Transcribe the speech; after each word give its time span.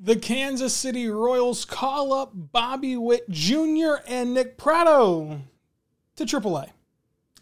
The 0.00 0.16
Kansas 0.16 0.74
City 0.74 1.06
Royals 1.06 1.64
call 1.64 2.12
up 2.12 2.32
Bobby 2.34 2.96
Witt 2.96 3.30
Jr. 3.30 3.94
and 4.08 4.34
Nick 4.34 4.58
Pratto 4.58 5.40
to 6.16 6.24
AAA. 6.24 6.70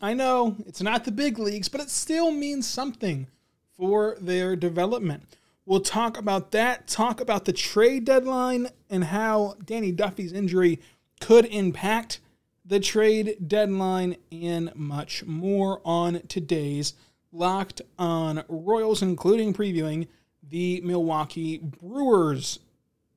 I 0.02 0.12
know 0.12 0.56
it's 0.66 0.82
not 0.82 1.04
the 1.04 1.12
big 1.12 1.38
leagues, 1.38 1.70
but 1.70 1.80
it 1.80 1.88
still 1.88 2.30
means 2.30 2.66
something 2.66 3.26
for 3.74 4.18
their 4.20 4.54
development. 4.54 5.22
We'll 5.64 5.80
talk 5.80 6.18
about 6.18 6.50
that, 6.50 6.88
talk 6.88 7.22
about 7.22 7.46
the 7.46 7.54
trade 7.54 8.04
deadline 8.04 8.68
and 8.90 9.04
how 9.04 9.54
Danny 9.64 9.90
Duffy's 9.90 10.32
injury 10.32 10.78
could 11.20 11.46
impact 11.46 12.20
the 12.66 12.80
trade 12.80 13.48
deadline, 13.48 14.16
and 14.30 14.74
much 14.74 15.24
more 15.24 15.80
on 15.84 16.20
today's 16.28 16.94
Locked 17.32 17.80
on 17.98 18.44
Royals, 18.46 19.00
including 19.00 19.54
previewing 19.54 20.06
the 20.42 20.80
Milwaukee 20.82 21.58
Brewers 21.58 22.58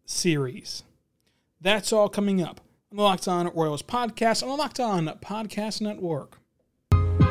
series. 0.05 0.83
That's 1.61 1.91
all 1.91 2.09
coming 2.09 2.41
up 2.41 2.61
on 2.91 2.97
the 2.97 3.03
Locked 3.03 3.27
On 3.27 3.51
Royals 3.53 3.81
podcast 3.81 4.43
on 4.43 4.49
the 4.49 4.55
Locked 4.55 4.79
On 4.79 5.07
Podcast 5.21 5.81
Network. 5.81 6.37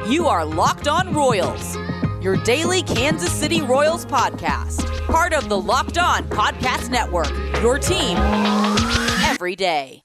You 0.08 0.26
are 0.26 0.44
Locked 0.44 0.88
On 0.88 1.14
Royals, 1.14 1.76
your 2.22 2.36
daily 2.36 2.82
Kansas 2.82 3.32
City 3.32 3.62
Royals 3.62 4.04
podcast, 4.04 4.84
part 5.06 5.32
of 5.32 5.48
the 5.48 5.58
Locked 5.58 5.98
On 5.98 6.24
Podcast 6.24 6.90
Network, 6.90 7.30
your 7.62 7.78
team 7.78 8.18
every 9.24 9.56
day. 9.56 10.03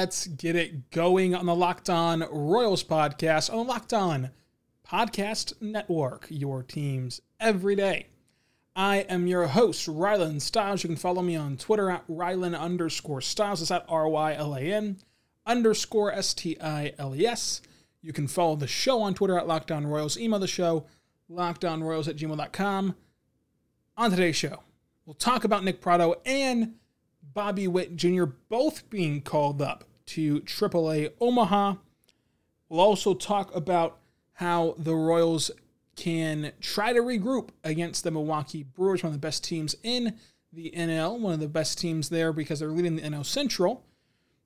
Let's 0.00 0.28
get 0.28 0.54
it 0.54 0.92
going 0.92 1.34
on 1.34 1.46
the 1.46 1.56
Locked 1.56 1.90
On 1.90 2.20
Royals 2.30 2.84
podcast 2.84 3.52
on 3.52 3.66
the 3.66 3.72
Locked 3.72 3.92
On 3.92 4.30
Podcast 4.88 5.60
Network, 5.60 6.28
your 6.30 6.62
teams 6.62 7.20
every 7.40 7.74
day. 7.74 8.06
I 8.76 8.98
am 8.98 9.26
your 9.26 9.48
host, 9.48 9.88
Rylan 9.88 10.40
Stiles. 10.40 10.84
You 10.84 10.88
can 10.88 10.96
follow 10.96 11.20
me 11.20 11.34
on 11.34 11.56
Twitter 11.56 11.90
at 11.90 12.06
Rylan 12.06 12.56
underscore 12.56 13.20
Stiles. 13.20 13.60
It's 13.60 13.72
at 13.72 13.86
R 13.88 14.08
Y 14.08 14.34
L 14.34 14.54
A 14.54 14.60
N 14.60 14.98
underscore 15.44 16.12
S 16.12 16.32
T 16.32 16.56
I 16.60 16.92
L 16.96 17.16
E 17.16 17.26
S. 17.26 17.60
You 18.00 18.12
can 18.12 18.28
follow 18.28 18.54
the 18.54 18.68
show 18.68 19.02
on 19.02 19.14
Twitter 19.14 19.36
at 19.36 19.48
Locked 19.48 19.72
On 19.72 19.84
Royals. 19.84 20.16
Email 20.16 20.38
the 20.38 20.46
show, 20.46 20.86
lockedonroyals 21.28 22.06
at 22.06 22.14
gmail.com. 22.14 22.94
On 23.96 24.10
today's 24.10 24.36
show, 24.36 24.62
we'll 25.04 25.14
talk 25.14 25.42
about 25.42 25.64
Nick 25.64 25.80
Pratto 25.80 26.20
and 26.24 26.74
Bobby 27.34 27.66
Witt 27.66 27.96
Jr. 27.96 28.26
both 28.48 28.88
being 28.90 29.22
called 29.22 29.60
up 29.60 29.87
to 30.08 30.40
AAA 30.40 31.12
Omaha. 31.20 31.74
We'll 32.68 32.80
also 32.80 33.14
talk 33.14 33.54
about 33.54 33.98
how 34.34 34.74
the 34.78 34.94
Royals 34.94 35.50
can 35.96 36.52
try 36.60 36.92
to 36.92 37.00
regroup 37.00 37.48
against 37.64 38.04
the 38.04 38.10
Milwaukee 38.10 38.62
Brewers, 38.62 39.02
one 39.02 39.08
of 39.08 39.14
the 39.14 39.26
best 39.26 39.42
teams 39.42 39.74
in 39.82 40.16
the 40.52 40.72
NL, 40.76 41.18
one 41.18 41.34
of 41.34 41.40
the 41.40 41.48
best 41.48 41.78
teams 41.78 42.08
there 42.08 42.32
because 42.32 42.60
they're 42.60 42.68
leading 42.68 42.96
the 42.96 43.02
NL 43.02 43.26
Central. 43.26 43.84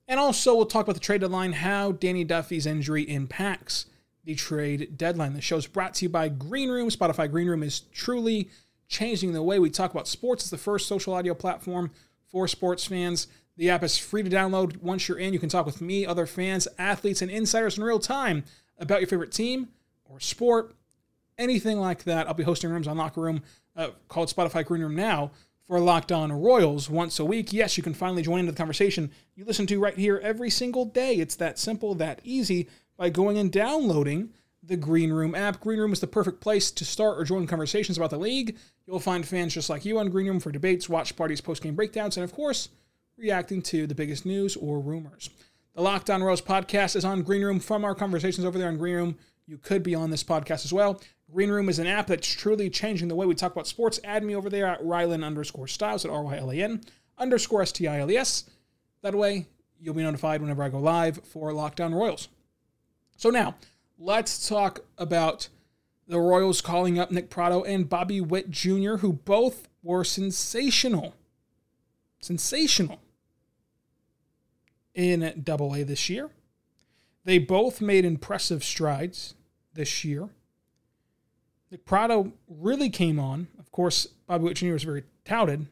And 0.07 0.19
also, 0.19 0.55
we'll 0.55 0.65
talk 0.65 0.83
about 0.83 0.95
the 0.95 0.99
trade 0.99 1.21
deadline, 1.21 1.53
how 1.53 1.93
Danny 1.93 2.25
Duffy's 2.25 2.65
injury 2.65 3.03
impacts 3.03 3.85
the 4.25 4.35
trade 4.35 4.97
deadline. 4.97 5.33
The 5.33 5.41
show's 5.41 5.67
brought 5.67 5.93
to 5.95 6.05
you 6.05 6.09
by 6.09 6.27
Green 6.29 6.69
Room. 6.69 6.89
Spotify 6.89 7.29
Green 7.29 7.47
Room 7.47 7.63
is 7.63 7.81
truly 7.91 8.49
changing 8.87 9.33
the 9.33 9.43
way 9.43 9.59
we 9.59 9.69
talk 9.69 9.91
about 9.91 10.07
sports. 10.07 10.43
It's 10.43 10.51
the 10.51 10.57
first 10.57 10.87
social 10.87 11.13
audio 11.13 11.33
platform 11.33 11.91
for 12.25 12.47
sports 12.47 12.85
fans. 12.85 13.27
The 13.55 13.69
app 13.69 13.83
is 13.83 13.97
free 13.97 14.23
to 14.23 14.29
download. 14.29 14.77
Once 14.81 15.07
you're 15.07 15.19
in, 15.19 15.33
you 15.33 15.39
can 15.39 15.49
talk 15.49 15.65
with 15.65 15.81
me, 15.81 16.05
other 16.05 16.25
fans, 16.25 16.67
athletes, 16.77 17.21
and 17.21 17.29
insiders 17.29 17.77
in 17.77 17.83
real 17.83 17.99
time 17.99 18.43
about 18.79 18.99
your 18.99 19.07
favorite 19.07 19.31
team 19.31 19.69
or 20.05 20.19
sport, 20.19 20.73
anything 21.37 21.79
like 21.79 22.03
that. 22.05 22.27
I'll 22.27 22.33
be 22.33 22.43
hosting 22.43 22.71
rooms 22.71 22.87
on 22.87 22.97
Locker 22.97 23.21
Room 23.21 23.43
uh, 23.75 23.89
called 24.07 24.33
Spotify 24.33 24.65
Green 24.65 24.81
Room 24.81 24.95
now 24.95 25.31
for 25.67 25.79
Locked 25.79 26.11
On 26.11 26.31
Royals 26.31 26.89
once 26.89 27.19
a 27.19 27.25
week. 27.25 27.53
Yes, 27.53 27.77
you 27.77 27.83
can 27.83 27.93
finally 27.93 28.23
join 28.23 28.39
into 28.39 28.51
the 28.51 28.57
conversation 28.57 29.11
you 29.35 29.45
listen 29.45 29.67
to 29.67 29.79
right 29.79 29.97
here 29.97 30.19
every 30.23 30.49
single 30.49 30.85
day. 30.85 31.15
It's 31.15 31.35
that 31.35 31.57
simple, 31.57 31.95
that 31.95 32.21
easy 32.23 32.67
by 32.97 33.09
going 33.09 33.37
and 33.37 33.51
downloading 33.51 34.31
the 34.61 34.77
Green 34.77 35.11
Room 35.11 35.35
app. 35.35 35.59
Green 35.59 35.79
Room 35.79 35.93
is 35.93 35.99
the 35.99 36.07
perfect 36.07 36.41
place 36.41 36.71
to 36.71 36.85
start 36.85 37.19
or 37.19 37.23
join 37.23 37.47
conversations 37.47 37.97
about 37.97 38.09
the 38.09 38.17
league. 38.17 38.57
You'll 38.87 38.99
find 38.99 39.25
fans 39.25 39.53
just 39.53 39.69
like 39.69 39.85
you 39.85 39.99
on 39.99 40.09
Green 40.09 40.27
Room 40.27 40.39
for 40.39 40.51
debates, 40.51 40.89
watch 40.89 41.15
parties, 41.15 41.41
post 41.41 41.61
game 41.61 41.75
breakdowns, 41.75 42.17
and 42.17 42.23
of 42.23 42.33
course, 42.33 42.69
reacting 43.17 43.61
to 43.63 43.87
the 43.87 43.95
biggest 43.95 44.25
news 44.25 44.55
or 44.55 44.79
rumors. 44.79 45.29
The 45.75 45.81
Locked 45.81 46.09
On 46.09 46.23
Royals 46.23 46.41
podcast 46.41 46.95
is 46.95 47.05
on 47.05 47.23
Green 47.23 47.43
Room 47.43 47.59
from 47.59 47.83
our 47.83 47.95
conversations 47.95 48.45
over 48.45 48.57
there 48.57 48.67
on 48.67 48.77
Green 48.77 48.95
Room. 48.95 49.17
You 49.45 49.57
could 49.57 49.83
be 49.83 49.95
on 49.95 50.09
this 50.09 50.23
podcast 50.23 50.65
as 50.65 50.73
well. 50.73 51.01
Green 51.31 51.49
Room 51.49 51.67
is 51.67 51.79
an 51.79 51.87
app 51.87 52.07
that's 52.07 52.27
truly 52.27 52.69
changing 52.69 53.07
the 53.07 53.15
way 53.15 53.25
we 53.25 53.35
talk 53.35 53.51
about 53.51 53.67
sports. 53.67 53.99
Add 54.03 54.23
me 54.23 54.35
over 54.35 54.49
there 54.49 54.67
at 54.67 54.81
Rylan 54.81 55.25
underscore 55.25 55.67
Stiles 55.67 56.05
at 56.05 56.11
R 56.11 56.23
Y 56.23 56.37
L 56.37 56.51
A 56.51 56.55
N 56.55 56.81
underscore 57.17 57.63
S 57.63 57.71
T 57.71 57.87
I 57.87 57.99
L 57.99 58.11
E 58.11 58.17
S. 58.17 58.49
That 59.01 59.15
way, 59.15 59.47
you'll 59.79 59.95
be 59.95 60.03
notified 60.03 60.41
whenever 60.41 60.63
I 60.63 60.69
go 60.69 60.79
live 60.79 61.19
for 61.25 61.51
Locked 61.53 61.81
On 61.81 61.93
Royals. 61.93 62.29
So 63.17 63.29
now, 63.29 63.55
let's 63.97 64.47
talk 64.47 64.81
about 64.97 65.49
the 66.07 66.19
Royals 66.19 66.61
calling 66.61 66.99
up 66.99 67.11
Nick 67.11 67.29
Pratto 67.29 67.63
and 67.63 67.89
Bobby 67.89 68.21
Witt 68.21 68.49
Jr., 68.49 68.97
who 68.97 69.13
both 69.13 69.67
were 69.81 70.03
sensational. 70.03 71.15
Sensational 72.23 72.99
in 74.93 75.41
Double 75.43 75.75
A 75.75 75.83
this 75.83 76.09
year. 76.09 76.29
They 77.25 77.37
both 77.37 77.81
made 77.81 78.05
impressive 78.05 78.63
strides 78.63 79.35
this 79.73 80.03
year. 80.03 80.29
Nick 81.69 81.85
Pratto 81.85 82.31
really 82.47 82.89
came 82.89 83.19
on. 83.19 83.47
Of 83.59 83.71
course, 83.71 84.07
Bobby 84.27 84.45
Witt 84.45 84.57
Jr. 84.57 84.73
was 84.73 84.83
very 84.83 85.03
touted. 85.25 85.67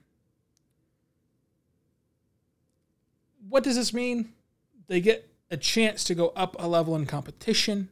What 3.48 3.64
does 3.64 3.76
this 3.76 3.94
mean? 3.94 4.34
They 4.88 5.00
get 5.00 5.30
a 5.50 5.58
chance 5.58 6.04
to 6.06 6.16
go 6.16 6.30
up 6.30 6.56
a 6.60 6.68
level 6.68 6.96
in 6.96 7.06
competition. 7.06 7.90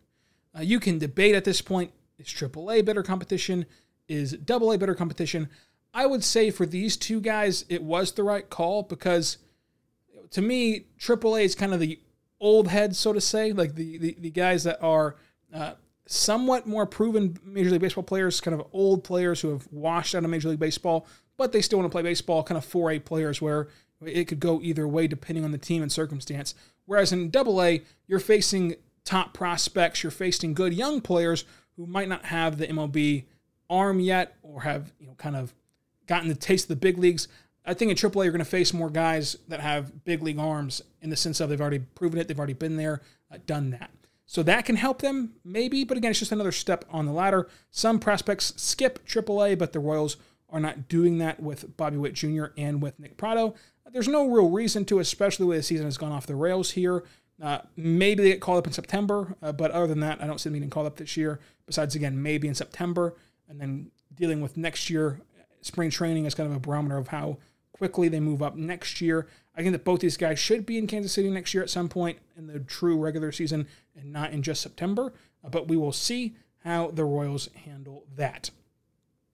Uh, 0.57 0.61
you 0.61 0.79
can 0.79 0.97
debate 0.97 1.35
at 1.35 1.45
this 1.45 1.61
point 1.61 1.91
is 2.17 2.27
AAA 2.27 2.83
better 2.83 3.03
competition? 3.03 3.65
Is 4.07 4.37
AA 4.49 4.75
better 4.77 4.95
competition? 4.95 5.49
I 5.93 6.05
would 6.05 6.23
say 6.23 6.51
for 6.51 6.65
these 6.65 6.97
two 6.97 7.19
guys, 7.19 7.65
it 7.69 7.83
was 7.83 8.11
the 8.11 8.23
right 8.23 8.49
call 8.49 8.83
because 8.83 9.37
to 10.31 10.41
me, 10.41 10.85
AAA 10.99 11.43
is 11.43 11.55
kind 11.55 11.73
of 11.73 11.79
the 11.79 11.99
old 12.39 12.67
heads, 12.67 12.97
so 12.97 13.13
to 13.13 13.21
say, 13.21 13.51
like 13.51 13.75
the, 13.75 13.97
the, 13.97 14.15
the 14.19 14.29
guys 14.29 14.63
that 14.63 14.81
are 14.81 15.15
uh, 15.53 15.73
somewhat 16.05 16.67
more 16.67 16.85
proven 16.85 17.37
Major 17.43 17.71
League 17.71 17.81
Baseball 17.81 18.03
players, 18.03 18.39
kind 18.41 18.59
of 18.59 18.67
old 18.71 19.03
players 19.03 19.41
who 19.41 19.49
have 19.49 19.67
washed 19.71 20.15
out 20.15 20.23
of 20.23 20.29
Major 20.29 20.49
League 20.49 20.59
Baseball, 20.59 21.07
but 21.37 21.51
they 21.51 21.61
still 21.61 21.79
want 21.79 21.89
to 21.89 21.93
play 21.93 22.03
baseball, 22.03 22.43
kind 22.43 22.57
of 22.57 22.65
4A 22.65 23.05
players 23.05 23.41
where 23.41 23.69
it 24.05 24.25
could 24.25 24.39
go 24.39 24.61
either 24.61 24.87
way 24.87 25.07
depending 25.07 25.43
on 25.43 25.51
the 25.51 25.57
team 25.57 25.81
and 25.81 25.91
circumstance. 25.91 26.53
Whereas 26.85 27.11
in 27.11 27.31
AA, 27.35 27.83
you're 28.07 28.19
facing 28.19 28.75
top 29.05 29.33
prospects, 29.33 30.03
you're 30.03 30.11
facing 30.11 30.53
good 30.53 30.73
young 30.73 31.01
players 31.01 31.45
who 31.75 31.85
might 31.85 32.09
not 32.09 32.25
have 32.25 32.57
the 32.57 32.67
MLB 32.67 33.25
arm 33.69 33.99
yet 33.99 34.35
or 34.41 34.61
have, 34.61 34.91
you 34.99 35.07
know, 35.07 35.13
kind 35.13 35.35
of 35.35 35.53
gotten 36.09 36.27
the 36.27 36.35
taste 36.35 36.65
of 36.65 36.69
the 36.69 36.75
big 36.75 36.97
leagues. 36.97 37.27
I 37.65 37.73
think 37.73 37.91
in 37.91 37.97
AAA 37.97 38.23
you're 38.23 38.31
going 38.31 38.39
to 38.39 38.45
face 38.45 38.73
more 38.73 38.89
guys 38.89 39.37
that 39.47 39.59
have 39.59 40.03
big 40.03 40.23
league 40.23 40.39
arms 40.39 40.81
in 41.01 41.09
the 41.09 41.15
sense 41.15 41.39
of 41.39 41.49
they've 41.49 41.61
already 41.61 41.79
proven 41.79 42.19
it, 42.19 42.27
they've 42.27 42.37
already 42.37 42.53
been 42.53 42.77
there, 42.77 43.01
uh, 43.31 43.37
done 43.45 43.69
that. 43.69 43.91
So 44.25 44.43
that 44.43 44.65
can 44.65 44.75
help 44.75 45.01
them, 45.01 45.33
maybe, 45.45 45.83
but 45.83 45.97
again, 45.97 46.11
it's 46.11 46.19
just 46.19 46.31
another 46.31 46.51
step 46.51 46.85
on 46.89 47.05
the 47.05 47.11
ladder. 47.11 47.47
Some 47.71 47.99
prospects 47.99 48.53
skip 48.57 49.05
AAA, 49.07 49.57
but 49.57 49.71
the 49.71 49.79
Royals 49.79 50.17
are 50.49 50.59
not 50.59 50.87
doing 50.87 51.19
that 51.19 51.39
with 51.39 51.77
Bobby 51.77 51.97
Witt 51.97 52.13
Jr. 52.13 52.45
and 52.57 52.81
with 52.81 52.99
Nick 52.99 53.17
Pratto. 53.17 53.55
There's 53.91 54.07
no 54.07 54.27
real 54.27 54.49
reason 54.49 54.85
to, 54.85 54.99
especially 54.99 55.45
the 55.45 55.49
way 55.49 55.57
the 55.57 55.63
season 55.63 55.85
has 55.85 55.97
gone 55.97 56.11
off 56.11 56.27
the 56.27 56.35
rails 56.35 56.71
here. 56.71 57.03
Uh, 57.41 57.59
maybe 57.75 58.21
they 58.21 58.29
get 58.29 58.41
called 58.41 58.59
up 58.59 58.67
in 58.67 58.73
September, 58.73 59.35
uh, 59.41 59.51
but 59.51 59.71
other 59.71 59.87
than 59.87 60.01
that, 60.01 60.21
I 60.21 60.27
don't 60.27 60.39
see 60.39 60.49
them 60.49 60.59
getting 60.59 60.69
called 60.69 60.87
up 60.87 60.97
this 60.97 61.17
year. 61.17 61.39
Besides, 61.65 61.95
again, 61.95 62.21
maybe 62.21 62.47
in 62.47 62.55
September, 62.55 63.15
and 63.47 63.59
then 63.59 63.91
dealing 64.13 64.41
with 64.41 64.57
next 64.57 64.89
year 64.89 65.21
spring 65.61 65.89
training 65.89 66.25
is 66.25 66.35
kind 66.35 66.49
of 66.49 66.55
a 66.55 66.59
barometer 66.59 66.97
of 66.97 67.09
how 67.09 67.37
quickly 67.73 68.09
they 68.09 68.19
move 68.19 68.41
up 68.41 68.55
next 68.55 69.01
year. 69.01 69.27
I 69.55 69.61
think 69.61 69.71
that 69.71 69.85
both 69.85 70.01
these 70.01 70.17
guys 70.17 70.39
should 70.39 70.65
be 70.65 70.77
in 70.77 70.87
Kansas 70.87 71.13
City 71.13 71.29
next 71.29 71.53
year 71.53 71.63
at 71.63 71.69
some 71.69 71.89
point 71.89 72.19
in 72.37 72.47
the 72.47 72.59
true 72.59 72.97
regular 72.97 73.31
season 73.31 73.67
and 73.95 74.11
not 74.11 74.31
in 74.31 74.43
just 74.43 74.61
September. 74.61 75.13
Uh, 75.43 75.49
but 75.49 75.67
we 75.67 75.77
will 75.77 75.91
see 75.91 76.35
how 76.63 76.91
the 76.91 77.05
Royals 77.05 77.49
handle 77.65 78.05
that. 78.15 78.49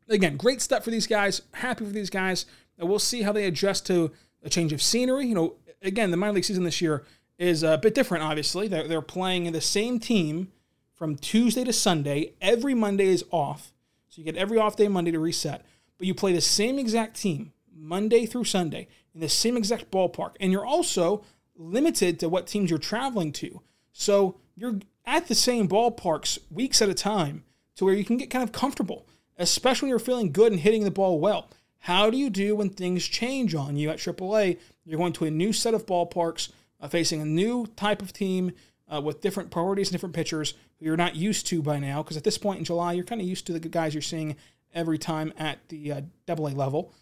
Again, 0.08 0.38
great 0.38 0.62
step 0.62 0.84
for 0.84 0.92
these 0.92 1.08
guys. 1.08 1.42
Happy 1.54 1.86
for 1.86 1.92
these 1.92 2.10
guys. 2.10 2.46
Uh, 2.82 2.86
we'll 2.86 3.00
see 3.00 3.24
how 3.24 3.32
they 3.32 3.46
adjust 3.46 3.86
to 3.88 4.12
a 4.44 4.50
change 4.50 4.74
of 4.74 4.82
scenery. 4.82 5.26
You 5.26 5.36
know, 5.36 5.56
again, 5.82 6.12
the 6.12 6.18
minor 6.18 6.34
league 6.34 6.46
season 6.46 6.64
this 6.64 6.82
year 6.82 7.04
is 7.38 7.64
a 7.64 7.78
bit 7.78 7.96
different, 7.96 8.24
obviously. 8.24 8.68
They're, 8.68 8.88
they're 8.88 9.02
playing 9.02 9.46
in 9.46 9.54
the 9.54 9.62
same 9.62 10.00
team 10.00 10.52
from 10.94 11.16
Tuesday 11.16 11.64
to 11.64 11.74
Sunday. 11.74 12.34
Every 12.42 12.74
Monday 12.74 13.08
is 13.08 13.26
off. 13.32 13.74
So 14.08 14.22
you 14.22 14.26
get 14.26 14.38
every 14.38 14.58
off 14.58 14.76
day 14.76 14.88
Monday 14.88 15.12
to 15.12 15.20
reset. 15.20 15.66
But 15.98 16.08
you 16.08 16.14
play 16.14 16.34
the 16.34 16.42
same 16.42 16.78
exact 16.78 17.20
team 17.20 17.54
Monday 17.74 18.26
through 18.26 18.46
Sunday 18.46 18.88
in 19.14 19.22
the 19.22 19.30
same 19.30 19.58
exact 19.58 19.92
ballpark. 19.92 20.36
And 20.40 20.52
you're 20.52 20.66
also 20.66 21.24
limited 21.56 22.20
to 22.20 22.30
what 22.30 22.48
teams 22.48 22.70
you're 22.70 22.80
traveling 22.80 23.32
to. 23.34 23.62
So 23.94 24.36
you're 24.56 24.80
at 25.06 25.28
the 25.28 25.36
same 25.36 25.68
ballparks 25.68 26.40
weeks 26.52 26.82
at 26.82 26.90
a 26.90 26.94
time 26.94 27.44
to 27.76 27.86
where 27.86 27.94
you 27.94 28.06
can 28.06 28.18
get 28.18 28.30
kind 28.30 28.44
of 28.44 28.52
comfortable, 28.52 29.08
especially 29.38 29.88
when 29.88 29.92
you're 29.92 30.00
feeling 30.00 30.32
good 30.32 30.52
and 30.52 30.62
hitting 30.62 30.84
the 30.84 30.92
ball 30.92 31.20
well. 31.20 31.50
How 31.80 32.10
do 32.10 32.18
you 32.18 32.30
do 32.30 32.56
when 32.56 32.70
things 32.70 33.06
change 33.06 33.54
on 33.54 33.78
you 33.78 33.90
at 33.90 34.00
AAA? 34.00 34.58
You're 34.86 34.98
going 34.98 35.14
to 35.14 35.26
a 35.26 35.32
new 35.32 35.54
set 35.54 35.74
of 35.74 35.86
ballparks, 35.86 36.52
uh, 36.82 36.88
facing 36.88 37.22
a 37.22 37.26
new 37.26 37.68
type 37.76 38.02
of 38.02 38.12
team 38.12 38.54
uh, 38.92 39.02
with 39.02 39.22
different 39.22 39.52
priorities 39.52 39.90
and 39.90 39.94
different 39.94 40.16
pitchers 40.16 40.56
who 40.80 40.86
you're 40.86 40.98
not 40.98 41.16
used 41.16 41.48
to 41.48 41.62
by 41.62 41.80
now. 41.80 42.02
Because 42.02 42.18
at 42.18 42.24
this 42.24 42.38
point 42.38 42.60
in 42.60 42.66
July, 42.66 42.94
you're 42.94 43.04
kind 43.04 43.22
of 43.22 43.28
used 43.28 43.46
to 43.48 43.54
the 43.54 43.60
guys 43.60 43.94
you're 43.94 44.02
seeing 44.02 44.36
every 44.76 44.98
time 44.98 45.34
at 45.38 45.68
the 45.70 45.92
uh, 45.92 46.02
AA 46.30 46.50
level. 46.50 46.94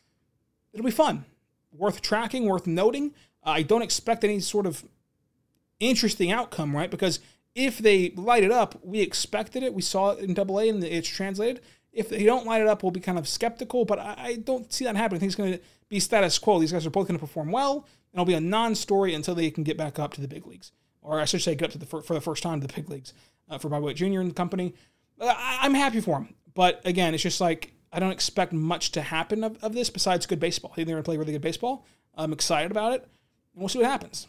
It'll 0.72 0.86
be 0.86 0.92
fun, 0.92 1.26
worth 1.72 2.02
tracking, 2.02 2.46
worth 2.46 2.68
noting. 2.68 3.14
I 3.44 3.64
don't 3.64 3.82
expect 3.82 4.24
any 4.24 4.40
sort 4.40 4.66
of 4.66 4.86
interesting 5.80 6.32
outcome, 6.32 6.76
right? 6.76 6.90
Because 6.90 7.20
if 7.56 7.80
they 7.80 8.12
light 8.16 8.44
it 8.44 8.52
up, 8.52 8.80
we 8.84 9.02
expected 9.02 9.64
it. 9.64 9.74
We 9.74 9.82
saw 9.82 10.12
it 10.12 10.20
in 10.20 10.38
AA 10.38 10.70
and 10.70 10.84
it's 10.84 11.10
translated. 11.10 11.62
If 11.92 12.10
they 12.10 12.24
don't 12.24 12.46
light 12.46 12.62
it 12.62 12.68
up, 12.68 12.82
we'll 12.82 12.92
be 12.92 13.00
kind 13.00 13.20
of 13.20 13.28
skeptical, 13.28 13.86
but 13.86 14.00
I, 14.00 14.40
don't 14.44 14.72
see 14.74 14.86
that 14.86 14.96
happening. 14.96 15.18
I 15.18 15.20
think 15.20 15.30
it's 15.30 15.36
going 15.36 15.54
to 15.54 15.60
be 15.90 16.00
status 16.00 16.40
quo. 16.40 16.60
These 16.60 16.72
guys 16.72 16.88
are 16.88 16.90
both 16.90 17.08
going 17.08 17.20
to 17.20 17.24
perform 17.24 17.52
well, 17.52 17.88
and 18.12 18.16
it'll 18.16 18.26
be 18.26 18.34
a 18.34 18.42
non 18.42 18.74
story 18.74 19.14
until 19.14 19.36
they 19.36 19.52
can 19.52 19.64
get 19.64 19.78
back 19.78 20.00
up 20.00 20.14
to 20.14 20.22
the 20.22 20.28
big 20.28 20.48
leagues. 20.48 20.72
Or 21.04 21.20
I 21.20 21.26
should 21.26 21.44
say, 21.44 21.54
get 21.54 21.66
up 21.66 21.72
to 21.74 21.78
the, 21.78 21.86
for, 21.86 22.14
the 22.14 22.22
first 22.22 22.42
time 22.42 22.62
to 22.62 22.68
the 22.68 22.74
big 22.74 22.90
leagues 22.90 23.14
uh, 23.48 23.60
for 23.60 23.70
Bobby 23.70 23.86
Witt 23.86 23.98
Jr. 23.98 24.22
and 24.22 24.36
company. 24.36 24.74
I'm 25.22 25.76
happy 25.76 26.02
for 26.02 26.18
him. 26.18 26.34
But 26.54 26.82
again, 26.86 27.14
it's 27.14 27.24
just 27.24 27.42
like 27.42 27.74
I 27.92 28.00
don't 28.00 28.12
expect 28.12 28.54
much 28.54 28.92
to 28.94 29.02
happen 29.02 29.44
of, 29.44 29.64
of 29.64 29.74
this 29.74 29.90
besides 29.90 30.26
good 30.26 30.40
baseball. 30.40 30.72
I 30.74 30.76
think 30.76 30.88
they're 30.88 30.96
going 30.96 31.04
to 31.04 31.08
play 31.08 31.18
really 31.18 31.34
good 31.34 31.42
baseball. 31.42 31.86
I'm 32.16 32.34
excited 32.34 32.72
about 32.72 32.94
it, 32.94 33.02
and 33.02 33.62
we'll 33.62 33.70
see 33.70 33.80
what 33.80 33.88
happens. 33.88 34.28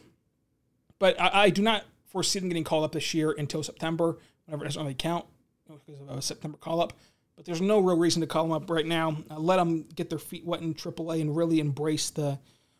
But 0.99 1.19
I, 1.19 1.45
I 1.45 1.49
do 1.49 1.61
not 1.61 1.83
foresee 2.05 2.39
them 2.39 2.49
getting 2.49 2.63
called 2.63 2.83
up 2.83 2.91
this 2.91 3.13
year 3.13 3.35
until 3.37 3.63
September, 3.63 4.17
whenever 4.45 4.63
it 4.63 4.67
doesn't 4.67 4.81
really 4.81 4.93
count 4.93 5.25
because 5.67 5.99
of 5.99 6.17
a 6.17 6.21
September 6.21 6.57
call 6.57 6.81
up. 6.81 6.93
But 7.35 7.45
there's 7.45 7.61
no 7.61 7.79
real 7.79 7.97
reason 7.97 8.21
to 8.21 8.27
call 8.27 8.43
them 8.43 8.53
up 8.53 8.69
right 8.69 8.85
now. 8.85 9.17
Uh, 9.29 9.39
let 9.39 9.57
them 9.57 9.85
get 9.95 10.09
their 10.09 10.19
feet 10.19 10.45
wet 10.45 10.61
in 10.61 10.73
AAA 10.73 11.21
and 11.21 11.35
really 11.35 11.59
embrace 11.59 12.09
the, 12.09 12.39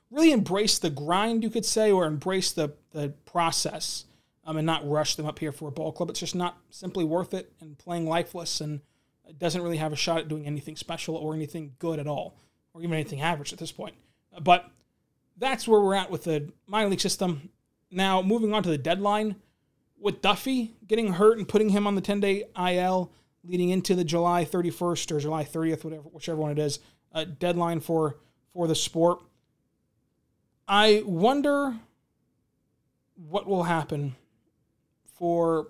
really 0.10 0.32
embrace 0.32 0.80
the 0.80 0.90
grind, 0.90 1.44
you 1.44 1.50
could 1.50 1.66
say, 1.66 1.92
or 1.92 2.06
embrace 2.06 2.52
the 2.52 2.74
the 2.92 3.10
process, 3.26 4.06
um, 4.46 4.56
and 4.58 4.66
not 4.66 4.88
rush 4.88 5.16
them 5.16 5.26
up 5.26 5.40
here 5.40 5.52
for 5.52 5.68
a 5.68 5.72
ball 5.72 5.92
club. 5.92 6.10
It's 6.10 6.20
just 6.20 6.36
not 6.36 6.58
simply 6.70 7.04
worth 7.04 7.34
it, 7.34 7.52
and 7.60 7.78
playing 7.78 8.08
lifeless, 8.08 8.62
and 8.62 8.82
doesn't 9.38 9.62
really 9.62 9.78
have 9.78 9.94
a 9.94 9.98
shot 9.98 10.20
at 10.20 10.28
doing 10.28 10.46
anything 10.46 10.76
special 10.76 11.16
or 11.16 11.34
anything 11.34 11.74
good 11.80 12.00
at 12.00 12.08
all, 12.08 12.38
or 12.74 12.82
even 12.82 12.94
anything 12.94 13.22
average 13.22 13.54
at 13.54 13.60
this 13.60 13.72
point. 13.72 13.96
But 14.42 14.70
that's 15.38 15.68
where 15.68 15.82
we're 15.82 15.96
at 15.96 16.12
with 16.12 16.24
the 16.24 16.52
minor 16.68 16.90
league 16.90 17.02
system. 17.02 17.50
Now, 17.92 18.22
moving 18.22 18.54
on 18.54 18.64
to 18.64 18.70
the 18.70 18.78
deadline, 18.78 19.36
with 20.00 20.22
Duffy 20.22 20.76
getting 20.88 21.14
hurt 21.14 21.38
and 21.38 21.48
putting 21.48 21.70
him 21.70 21.88
on 21.88 21.96
the 21.96 22.02
10 22.02 22.20
day 22.20 22.44
IL 22.58 23.12
leading 23.44 23.70
into 23.70 23.96
the 23.96 24.04
July 24.04 24.46
31st 24.46 25.12
or 25.12 25.20
July 25.20 25.44
30th, 25.44 25.84
whatever, 25.84 26.04
whichever 26.04 26.40
one 26.40 26.52
it 26.52 26.60
is, 26.60 26.80
uh, 27.14 27.26
deadline 27.40 27.80
for 27.80 28.18
for 28.54 28.68
the 28.68 28.76
sport. 28.76 29.20
I 30.68 31.04
wonder 31.06 31.76
what 33.16 33.48
will 33.48 33.64
happen 33.64 34.16
for 35.18 35.68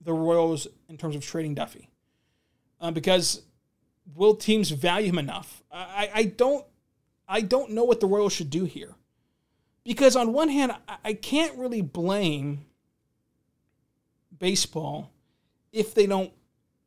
the 0.00 0.12
Royals 0.12 0.66
in 0.88 0.96
terms 0.96 1.14
of 1.14 1.24
trading 1.24 1.54
Duffy, 1.54 1.88
uh, 2.82 2.90
because 2.90 3.42
will 4.14 4.34
teams 4.34 4.70
value 4.70 5.08
him 5.08 5.18
enough? 5.18 5.62
I, 5.72 6.10
I 6.12 6.24
don't 6.24 6.66
I 7.26 7.40
don't 7.40 7.70
know 7.70 7.84
what 7.84 8.00
the 8.00 8.06
Royals 8.06 8.34
should 8.34 8.50
do 8.50 8.64
here. 8.64 8.94
Because 9.84 10.16
on 10.16 10.32
one 10.32 10.48
hand, 10.48 10.72
I 11.02 11.14
can't 11.14 11.56
really 11.58 11.80
blame 11.80 12.66
baseball 14.38 15.10
if 15.72 15.94
they 15.94 16.06
don't 16.06 16.32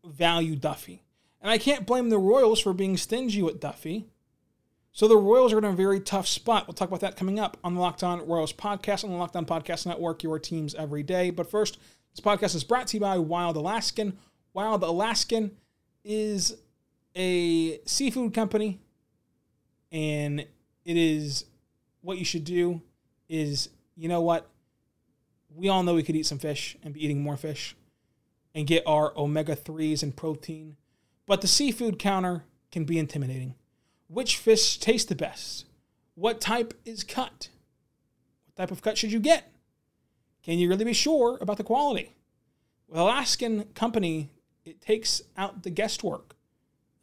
value 0.06 0.56
Duffy. 0.56 1.01
And 1.42 1.51
I 1.51 1.57
can't 1.57 1.86
blame 1.86 2.09
the 2.09 2.18
Royals 2.18 2.59
for 2.59 2.74
being 2.74 2.95
stingy 2.95 3.42
with 3.42 3.59
Duffy. 3.59 4.06
So 4.92 5.07
the 5.07 5.18
Royals 5.18 5.51
are 5.51 5.57
in 5.57 5.65
a 5.65 5.74
very 5.74 6.00
tough 6.00 6.27
spot. 6.27 6.68
We'll 6.68 6.74
talk 6.74 6.88
about 6.88 7.01
that 7.01 7.18
coming 7.18 7.39
up 7.39 7.57
on 7.63 7.74
the 7.74 7.81
Locked 7.81 8.03
On 8.03 8.25
Royals 8.25 8.53
podcast 8.53 9.03
on 9.03 9.09
the 9.09 9.18
Locked 9.18 9.36
On 9.36 9.45
Podcast 9.45 9.86
Network, 9.86 10.24
your 10.24 10.39
teams 10.39 10.74
every 10.75 11.03
day. 11.03 11.31
But 11.31 11.51
first, 11.51 11.77
this 12.12 12.24
podcast 12.24 12.56
is 12.56 12.63
brought 12.63 12.88
to 12.88 12.97
you 12.97 13.01
by 13.01 13.18
Wild 13.18 13.57
Alaskan. 13.57 14.18
Wild 14.53 14.83
Alaskan 14.83 15.51
is 16.06 16.56
a 17.16 17.80
seafood 17.86 18.34
company, 18.34 18.80
and 19.92 20.40
it 20.40 20.98
is 20.98 21.46
what 22.02 22.18
you 22.18 22.25
should 22.25 22.46
do 22.46 22.81
is, 23.28 23.69
you 23.96 24.07
know 24.07 24.22
what? 24.22 24.48
We 25.54 25.68
all 25.69 25.84
know 25.84 25.96
we 25.96 26.04
could 26.04 26.16
eat 26.16 26.25
some 26.25 26.38
fish 26.38 26.78
and 26.84 26.94
be 26.94 27.04
eating 27.04 27.22
more 27.22 27.38
fish 27.38 27.75
and 28.54 28.68
get 28.68 28.84
our 28.86 29.12
omega 29.18 29.56
3s 29.56 30.04
and 30.04 30.16
protein. 30.16 30.78
But 31.25 31.42
the 31.42 31.48
seafood 31.48 31.98
counter 31.98 32.44
can 32.72 32.84
be 32.84 33.00
intimidating. 33.00 33.56
Which 34.07 34.38
fish 34.38 34.78
taste 34.78 35.10
the 35.10 35.16
best? 35.16 35.66
What 36.13 36.40
type 36.40 36.74
is 36.86 37.04
cut? 37.04 37.50
What 38.46 38.56
type 38.56 38.72
of 38.72 38.81
cut 38.81 38.98
should 38.98 39.12
you 39.12 39.19
get? 39.19 39.52
Can 40.44 40.60
you 40.60 40.69
really 40.69 40.86
be 40.86 40.94
sure 40.94 41.40
about 41.42 41.57
the 41.57 41.63
quality? 41.63 42.16
Well, 42.88 43.06
Alaskan 43.06 43.63
Company, 43.74 44.30
it 44.65 44.81
takes 44.81 45.21
out 45.38 45.63
the 45.63 45.69
guesswork, 45.69 46.35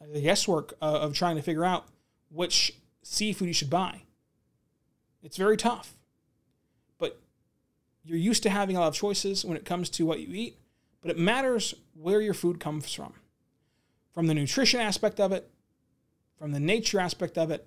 the 0.00 0.20
guesswork 0.20 0.74
uh, 0.82 0.98
of 1.00 1.14
trying 1.14 1.36
to 1.36 1.42
figure 1.42 1.64
out 1.64 1.86
which 2.30 2.74
seafood 3.02 3.48
you 3.48 3.54
should 3.54 3.70
buy. 3.70 4.02
It's 5.22 5.36
very 5.36 5.56
tough. 5.56 5.94
But 6.98 7.20
you're 8.04 8.18
used 8.18 8.42
to 8.42 8.50
having 8.50 8.76
a 8.76 8.80
lot 8.80 8.88
of 8.88 8.94
choices 8.94 9.44
when 9.44 9.56
it 9.56 9.64
comes 9.64 9.88
to 9.90 10.04
what 10.04 10.20
you 10.20 10.34
eat, 10.34 10.56
but 11.00 11.10
it 11.10 11.18
matters 11.18 11.74
where 11.94 12.20
your 12.20 12.34
food 12.34 12.58
comes 12.58 12.92
from. 12.92 13.14
From 14.12 14.26
the 14.26 14.34
nutrition 14.34 14.80
aspect 14.80 15.20
of 15.20 15.32
it, 15.32 15.48
from 16.36 16.52
the 16.52 16.60
nature 16.60 16.98
aspect 16.98 17.38
of 17.38 17.50
it, 17.50 17.66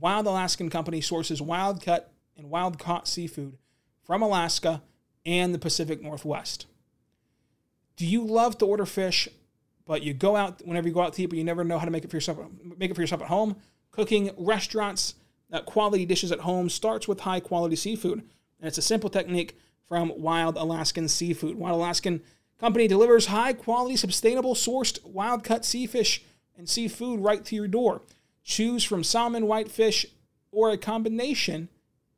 Wild 0.00 0.26
Alaskan 0.26 0.70
Company 0.70 1.00
sources 1.00 1.42
wild 1.42 1.84
cut 1.84 2.12
and 2.36 2.48
wild 2.48 2.78
caught 2.78 3.08
seafood 3.08 3.58
from 4.04 4.22
Alaska 4.22 4.82
and 5.26 5.54
the 5.54 5.58
Pacific 5.58 6.00
Northwest. 6.00 6.66
Do 7.96 8.06
you 8.06 8.24
love 8.24 8.58
to 8.58 8.66
order 8.66 8.86
fish, 8.86 9.28
but 9.84 10.02
you 10.02 10.14
go 10.14 10.36
out 10.36 10.66
whenever 10.66 10.88
you 10.88 10.94
go 10.94 11.02
out 11.02 11.14
to 11.14 11.22
eat, 11.22 11.26
but 11.26 11.38
you 11.38 11.44
never 11.44 11.64
know 11.64 11.78
how 11.78 11.84
to 11.84 11.90
make 11.90 12.04
it 12.04 12.10
for 12.10 12.16
yourself? 12.16 12.38
Make 12.78 12.90
it 12.90 12.94
for 12.94 13.00
yourself 13.00 13.22
at 13.22 13.28
home. 13.28 13.56
Cooking 13.90 14.30
restaurants 14.36 15.14
uh, 15.52 15.60
quality 15.60 16.06
dishes 16.06 16.32
at 16.32 16.40
home 16.40 16.70
starts 16.70 17.06
with 17.06 17.20
high 17.20 17.40
quality 17.40 17.76
seafood. 17.76 18.20
And 18.20 18.68
it's 18.68 18.78
a 18.78 18.82
simple 18.82 19.10
technique 19.10 19.58
from 19.86 20.12
Wild 20.16 20.56
Alaskan 20.56 21.08
Seafood. 21.08 21.56
Wild 21.56 21.76
Alaskan 21.76 22.22
Company 22.62 22.86
delivers 22.86 23.26
high 23.26 23.54
quality, 23.54 23.96
sustainable, 23.96 24.54
sourced 24.54 25.04
wild 25.04 25.42
cut 25.42 25.64
sea 25.64 25.84
fish 25.84 26.22
and 26.56 26.68
seafood 26.68 27.18
right 27.18 27.44
to 27.44 27.56
your 27.56 27.66
door. 27.66 28.02
Choose 28.44 28.84
from 28.84 29.02
salmon, 29.02 29.48
whitefish, 29.48 30.06
or 30.52 30.70
a 30.70 30.78
combination 30.78 31.68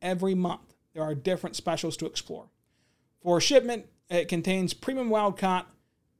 every 0.02 0.34
month. 0.34 0.74
There 0.92 1.02
are 1.02 1.14
different 1.14 1.56
specials 1.56 1.96
to 1.96 2.04
explore. 2.04 2.50
For 3.22 3.40
shipment, 3.40 3.86
it 4.10 4.28
contains 4.28 4.74
premium 4.74 5.10
wild 5.10 5.38
caught, 5.38 5.68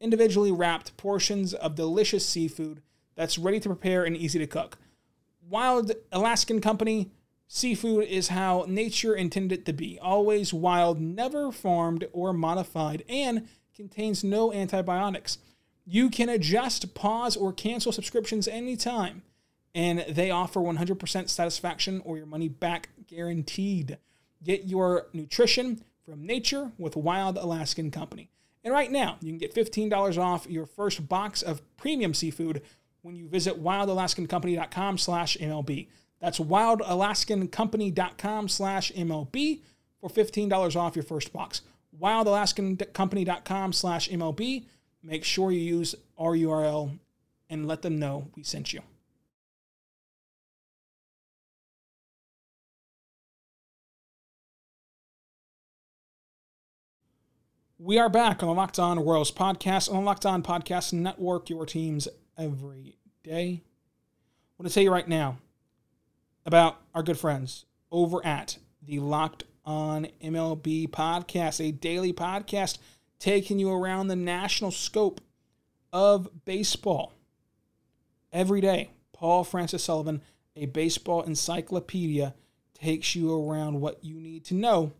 individually 0.00 0.52
wrapped 0.52 0.96
portions 0.96 1.54
of 1.54 1.74
delicious 1.74 2.26
seafood 2.26 2.82
that's 3.14 3.38
ready 3.38 3.60
to 3.60 3.68
prepare 3.68 4.04
and 4.04 4.16
easy 4.16 4.38
to 4.38 4.46
cook. 4.46 4.78
Wild 5.48 5.92
Alaskan 6.10 6.60
Company 6.60 7.10
seafood 7.46 8.04
is 8.04 8.28
how 8.28 8.64
nature 8.66 9.14
intended 9.14 9.60
it 9.60 9.66
to 9.66 9.72
be 9.72 9.98
always 10.00 10.52
wild, 10.52 11.00
never 11.00 11.52
farmed 11.52 12.06
or 12.12 12.32
modified, 12.32 13.04
and 13.08 13.48
contains 13.74 14.24
no 14.24 14.52
antibiotics. 14.52 15.38
You 15.84 16.08
can 16.08 16.28
adjust, 16.28 16.94
pause, 16.94 17.36
or 17.36 17.52
cancel 17.52 17.92
subscriptions 17.92 18.48
anytime, 18.48 19.22
and 19.74 20.04
they 20.08 20.30
offer 20.30 20.60
100% 20.60 21.28
satisfaction 21.28 22.00
or 22.04 22.16
your 22.16 22.26
money 22.26 22.48
back 22.48 22.88
guaranteed. 23.06 23.98
Get 24.42 24.64
your 24.64 25.08
nutrition 25.12 25.82
from 26.04 26.26
nature 26.26 26.72
with 26.78 26.96
Wild 26.96 27.38
Alaskan 27.38 27.90
Company. 27.90 28.30
And 28.62 28.72
right 28.72 28.90
now, 28.90 29.18
you 29.20 29.30
can 29.30 29.38
get 29.38 29.54
$15 29.54 30.18
off 30.18 30.46
your 30.48 30.64
first 30.66 31.08
box 31.08 31.42
of 31.42 31.62
premium 31.76 32.14
seafood 32.14 32.62
when 33.02 33.16
you 33.16 33.28
visit 33.28 33.62
wildalaskancompany.com 33.62 34.98
slash 34.98 35.36
MLB. 35.36 35.88
That's 36.20 36.38
wildalaskancompany.com 36.38 38.48
slash 38.48 38.92
MLB 38.92 39.60
for 40.00 40.08
$15 40.08 40.76
off 40.76 40.96
your 40.96 41.02
first 41.02 41.32
box. 41.32 41.62
wildalaskancompany.com 42.00 43.72
slash 43.72 44.08
MLB. 44.08 44.64
Make 45.02 45.24
sure 45.24 45.50
you 45.52 45.60
use 45.60 45.94
our 46.18 46.32
URL 46.32 46.98
and 47.50 47.68
let 47.68 47.82
them 47.82 47.98
know 47.98 48.28
we 48.34 48.42
sent 48.42 48.72
you. 48.72 48.80
We 57.86 57.98
are 57.98 58.08
back 58.08 58.42
on 58.42 58.48
the 58.48 58.54
Locked 58.54 58.78
On 58.78 58.98
Royals 58.98 59.30
podcast 59.30 59.90
on 59.90 59.96
the 59.96 60.06
Locked 60.06 60.24
On 60.24 60.42
Podcast 60.42 60.94
Network, 60.94 61.50
your 61.50 61.66
teams 61.66 62.08
every 62.38 62.96
day. 63.22 63.60
I 63.60 64.52
want 64.56 64.70
to 64.70 64.74
tell 64.74 64.82
you 64.82 64.90
right 64.90 65.06
now 65.06 65.36
about 66.46 66.80
our 66.94 67.02
good 67.02 67.18
friends 67.18 67.66
over 67.92 68.24
at 68.24 68.56
the 68.80 69.00
Locked 69.00 69.44
On 69.66 70.06
MLB 70.22 70.88
podcast, 70.88 71.62
a 71.62 71.72
daily 71.72 72.14
podcast 72.14 72.78
taking 73.18 73.58
you 73.58 73.70
around 73.70 74.08
the 74.08 74.16
national 74.16 74.70
scope 74.70 75.20
of 75.92 76.46
baseball. 76.46 77.12
Every 78.32 78.62
day, 78.62 78.92
Paul 79.12 79.44
Francis 79.44 79.84
Sullivan, 79.84 80.22
a 80.56 80.64
baseball 80.64 81.20
encyclopedia, 81.20 82.34
takes 82.72 83.14
you 83.14 83.46
around 83.46 83.82
what 83.82 84.02
you 84.02 84.14
need 84.14 84.46
to 84.46 84.54
know 84.54 84.92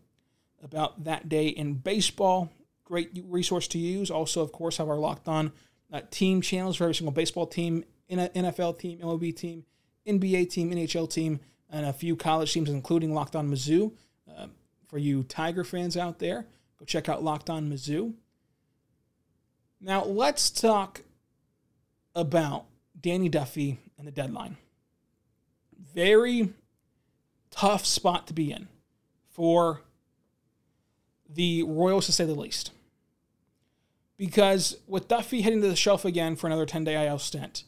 about 0.63 1.05
that 1.05 1.27
day 1.27 1.47
in 1.47 1.73
baseball. 1.73 2.51
Great 2.85 3.09
resource 3.27 3.67
to 3.69 3.77
use. 3.77 4.09
Also, 4.09 4.41
of 4.41 4.51
course, 4.51 4.77
have 4.77 4.89
our 4.89 4.97
locked 4.97 5.27
on 5.27 5.51
uh, 5.91 6.01
team 6.11 6.41
channels 6.41 6.77
for 6.77 6.85
every 6.85 6.95
single 6.95 7.11
baseball 7.11 7.47
team, 7.47 7.83
NFL 8.09 8.79
team, 8.79 8.99
MLB 8.99 9.35
team, 9.35 9.65
NBA 10.07 10.49
team, 10.49 10.71
NHL 10.71 11.09
team, 11.11 11.39
and 11.69 11.85
a 11.85 11.93
few 11.93 12.15
college 12.15 12.53
teams, 12.53 12.69
including 12.69 13.13
Locked 13.13 13.35
On 13.35 13.49
Mizzou. 13.49 13.91
Uh, 14.29 14.47
for 14.87 14.97
you 14.97 15.23
Tiger 15.23 15.63
fans 15.63 15.97
out 15.97 16.19
there, 16.19 16.45
go 16.79 16.85
check 16.85 17.09
out 17.09 17.23
Locked 17.23 17.49
On 17.49 17.69
Mizzou. 17.69 18.13
Now, 19.81 20.05
let's 20.05 20.49
talk 20.49 21.01
about 22.13 22.65
Danny 22.99 23.29
Duffy 23.29 23.79
and 23.97 24.07
the 24.07 24.11
deadline. 24.11 24.57
Very 25.93 26.53
tough 27.51 27.85
spot 27.85 28.27
to 28.27 28.33
be 28.33 28.51
in 28.51 28.67
for 29.29 29.81
the 31.29 31.63
Royals, 31.63 32.05
to 32.05 32.11
say 32.11 32.25
the 32.25 32.33
least. 32.33 32.71
Because 34.17 34.77
with 34.87 35.07
Duffy 35.07 35.41
to 35.41 35.59
the 35.59 35.75
shelf 35.75 36.05
again 36.05 36.35
for 36.35 36.47
another 36.47 36.65
10 36.65 36.83
day 36.83 37.07
IL 37.07 37.19
stint, 37.19 37.63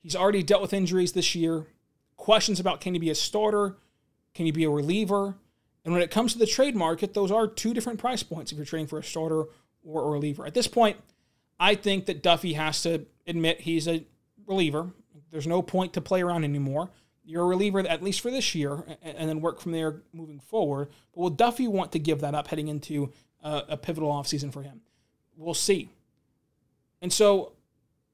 he's 0.00 0.14
already 0.14 0.42
dealt 0.42 0.62
with 0.62 0.72
injuries 0.72 1.12
this 1.12 1.34
year. 1.34 1.66
Questions 2.16 2.60
about 2.60 2.80
can 2.80 2.94
he 2.94 3.00
be 3.00 3.10
a 3.10 3.14
starter? 3.14 3.76
Can 4.34 4.46
he 4.46 4.52
be 4.52 4.64
a 4.64 4.70
reliever? 4.70 5.36
And 5.84 5.92
when 5.92 6.02
it 6.02 6.10
comes 6.10 6.32
to 6.32 6.38
the 6.38 6.46
trade 6.46 6.76
market, 6.76 7.14
those 7.14 7.30
are 7.30 7.46
two 7.46 7.72
different 7.72 7.98
price 7.98 8.22
points 8.22 8.52
if 8.52 8.58
you're 8.58 8.66
trading 8.66 8.86
for 8.86 8.98
a 8.98 9.02
starter 9.02 9.44
or 9.84 10.04
a 10.04 10.10
reliever. 10.10 10.46
At 10.46 10.54
this 10.54 10.68
point, 10.68 10.96
I 11.58 11.74
think 11.74 12.06
that 12.06 12.22
Duffy 12.22 12.52
has 12.52 12.82
to 12.82 13.06
admit 13.26 13.60
he's 13.60 13.88
a 13.88 14.04
reliever. 14.46 14.90
There's 15.30 15.46
no 15.46 15.62
point 15.62 15.94
to 15.94 16.00
play 16.00 16.22
around 16.22 16.44
anymore. 16.44 16.90
You're 17.28 17.44
a 17.44 17.46
reliever, 17.46 17.80
at 17.80 18.02
least 18.02 18.22
for 18.22 18.30
this 18.30 18.54
year, 18.54 18.82
and 19.02 19.28
then 19.28 19.42
work 19.42 19.60
from 19.60 19.72
there 19.72 20.00
moving 20.14 20.40
forward. 20.40 20.88
But 21.12 21.20
will 21.20 21.30
Duffy 21.30 21.68
want 21.68 21.92
to 21.92 21.98
give 21.98 22.22
that 22.22 22.34
up 22.34 22.48
heading 22.48 22.68
into 22.68 23.12
a, 23.44 23.64
a 23.68 23.76
pivotal 23.76 24.10
offseason 24.10 24.50
for 24.50 24.62
him? 24.62 24.80
We'll 25.36 25.52
see. 25.52 25.90
And 27.02 27.12
so 27.12 27.52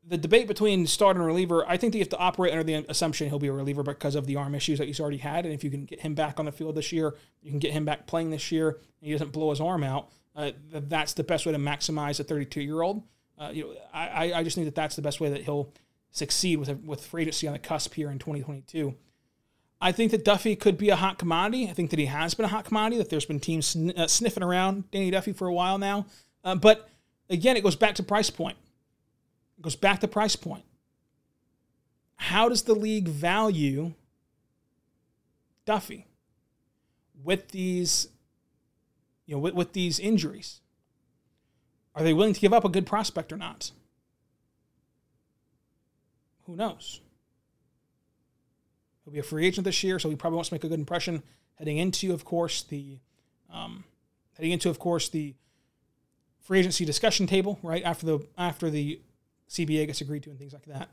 the 0.04 0.18
debate 0.18 0.48
between 0.48 0.88
start 0.88 1.14
and 1.14 1.24
reliever, 1.24 1.64
I 1.68 1.76
think 1.76 1.94
you 1.94 2.00
have 2.00 2.08
to 2.08 2.18
operate 2.18 2.50
under 2.50 2.64
the 2.64 2.84
assumption 2.88 3.28
he'll 3.28 3.38
be 3.38 3.46
a 3.46 3.52
reliever 3.52 3.84
because 3.84 4.16
of 4.16 4.26
the 4.26 4.34
arm 4.34 4.52
issues 4.52 4.80
that 4.80 4.88
he's 4.88 4.98
already 4.98 5.18
had. 5.18 5.44
And 5.44 5.54
if 5.54 5.62
you 5.62 5.70
can 5.70 5.84
get 5.84 6.00
him 6.00 6.16
back 6.16 6.40
on 6.40 6.46
the 6.46 6.52
field 6.52 6.74
this 6.74 6.90
year, 6.90 7.14
you 7.40 7.50
can 7.50 7.60
get 7.60 7.70
him 7.70 7.84
back 7.84 8.08
playing 8.08 8.30
this 8.30 8.50
year, 8.50 8.70
and 8.70 8.78
he 9.06 9.12
doesn't 9.12 9.30
blow 9.30 9.50
his 9.50 9.60
arm 9.60 9.84
out. 9.84 10.10
Uh, 10.34 10.50
that's 10.72 11.12
the 11.12 11.22
best 11.22 11.46
way 11.46 11.52
to 11.52 11.58
maximize 11.58 12.18
a 12.18 12.24
32 12.24 12.60
year 12.60 12.82
old. 12.82 13.04
Uh, 13.38 13.50
you 13.52 13.62
know, 13.62 13.74
I, 13.92 14.32
I 14.32 14.42
just 14.42 14.56
think 14.56 14.66
that 14.66 14.74
that's 14.74 14.96
the 14.96 15.02
best 15.02 15.20
way 15.20 15.30
that 15.30 15.42
he'll 15.42 15.72
succeed 16.14 16.58
with 16.58 16.70
with 16.84 17.04
free 17.04 17.22
agency 17.22 17.46
on 17.46 17.52
the 17.52 17.58
cusp 17.58 17.92
here 17.94 18.10
in 18.10 18.18
2022. 18.18 18.94
I 19.80 19.92
think 19.92 20.12
that 20.12 20.24
Duffy 20.24 20.56
could 20.56 20.78
be 20.78 20.88
a 20.88 20.96
hot 20.96 21.18
commodity. 21.18 21.68
I 21.68 21.74
think 21.74 21.90
that 21.90 21.98
he 21.98 22.06
has 22.06 22.32
been 22.32 22.46
a 22.46 22.48
hot 22.48 22.64
commodity. 22.64 22.96
That 22.96 23.10
there's 23.10 23.26
been 23.26 23.40
teams 23.40 23.66
sn- 23.66 23.90
uh, 23.90 24.06
sniffing 24.06 24.42
around 24.42 24.90
Danny 24.90 25.10
Duffy 25.10 25.34
for 25.34 25.46
a 25.46 25.52
while 25.52 25.76
now. 25.76 26.06
Uh, 26.42 26.54
but 26.54 26.88
again, 27.28 27.56
it 27.56 27.62
goes 27.62 27.76
back 27.76 27.96
to 27.96 28.02
price 28.02 28.30
point. 28.30 28.56
It 29.58 29.62
goes 29.62 29.76
back 29.76 30.00
to 30.00 30.08
price 30.08 30.36
point. 30.36 30.64
How 32.16 32.48
does 32.48 32.62
the 32.62 32.74
league 32.74 33.08
value 33.08 33.92
Duffy 35.66 36.06
with 37.22 37.48
these, 37.48 38.08
you 39.26 39.34
know, 39.34 39.40
with, 39.40 39.54
with 39.54 39.72
these 39.72 39.98
injuries? 39.98 40.60
Are 41.94 42.02
they 42.02 42.14
willing 42.14 42.34
to 42.34 42.40
give 42.40 42.52
up 42.52 42.64
a 42.64 42.68
good 42.68 42.86
prospect 42.86 43.32
or 43.32 43.36
not? 43.36 43.72
Who 46.46 46.56
knows? 46.56 47.00
He'll 49.04 49.12
be 49.12 49.18
a 49.18 49.22
free 49.22 49.46
agent 49.46 49.64
this 49.64 49.82
year, 49.82 49.98
so 49.98 50.08
he 50.08 50.16
probably 50.16 50.36
wants 50.36 50.48
to 50.48 50.54
make 50.54 50.64
a 50.64 50.68
good 50.68 50.78
impression 50.78 51.22
heading 51.56 51.78
into, 51.78 52.12
of 52.12 52.24
course, 52.24 52.62
the 52.62 52.98
um, 53.50 53.84
heading 54.36 54.52
into, 54.52 54.70
of 54.70 54.78
course, 54.78 55.08
the 55.08 55.34
free 56.40 56.58
agency 56.58 56.84
discussion 56.84 57.26
table, 57.26 57.58
right 57.62 57.82
after 57.84 58.06
the 58.06 58.26
after 58.36 58.70
the 58.70 59.00
CBA 59.48 59.86
gets 59.86 60.00
agreed 60.00 60.22
to 60.24 60.30
and 60.30 60.38
things 60.38 60.52
like 60.52 60.66
that. 60.66 60.88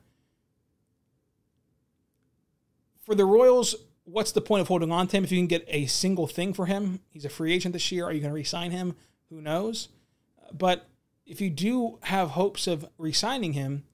For 3.02 3.16
the 3.16 3.26
Royals, 3.26 3.76
what's 4.04 4.32
the 4.32 4.42
point 4.42 4.62
of 4.62 4.68
holding 4.68 4.92
on 4.92 5.08
to 5.08 5.18
him 5.18 5.24
if 5.24 5.32
you 5.32 5.40
can 5.40 5.48
get 5.48 5.66
a 5.68 5.86
single 5.88 6.28
thing 6.28 6.54
for 6.54 6.66
him? 6.68 7.00
He's 7.10 7.26
a 7.26 7.30
free 7.30 7.54
agent 7.54 7.74
this 7.74 7.92
year. 7.92 8.06
Are 8.06 8.12
you 8.12 8.20
going 8.20 8.30
to 8.30 8.36
re-sign 8.36 8.72
him? 8.72 8.96
Who 9.30 9.42
knows? 9.42 9.90
But 10.54 10.88
if 11.26 11.42
you 11.42 11.50
do 11.50 11.98
have 12.04 12.32
hopes 12.32 12.68
of 12.68 12.86
re-signing 12.98 13.54
him, 13.54 13.86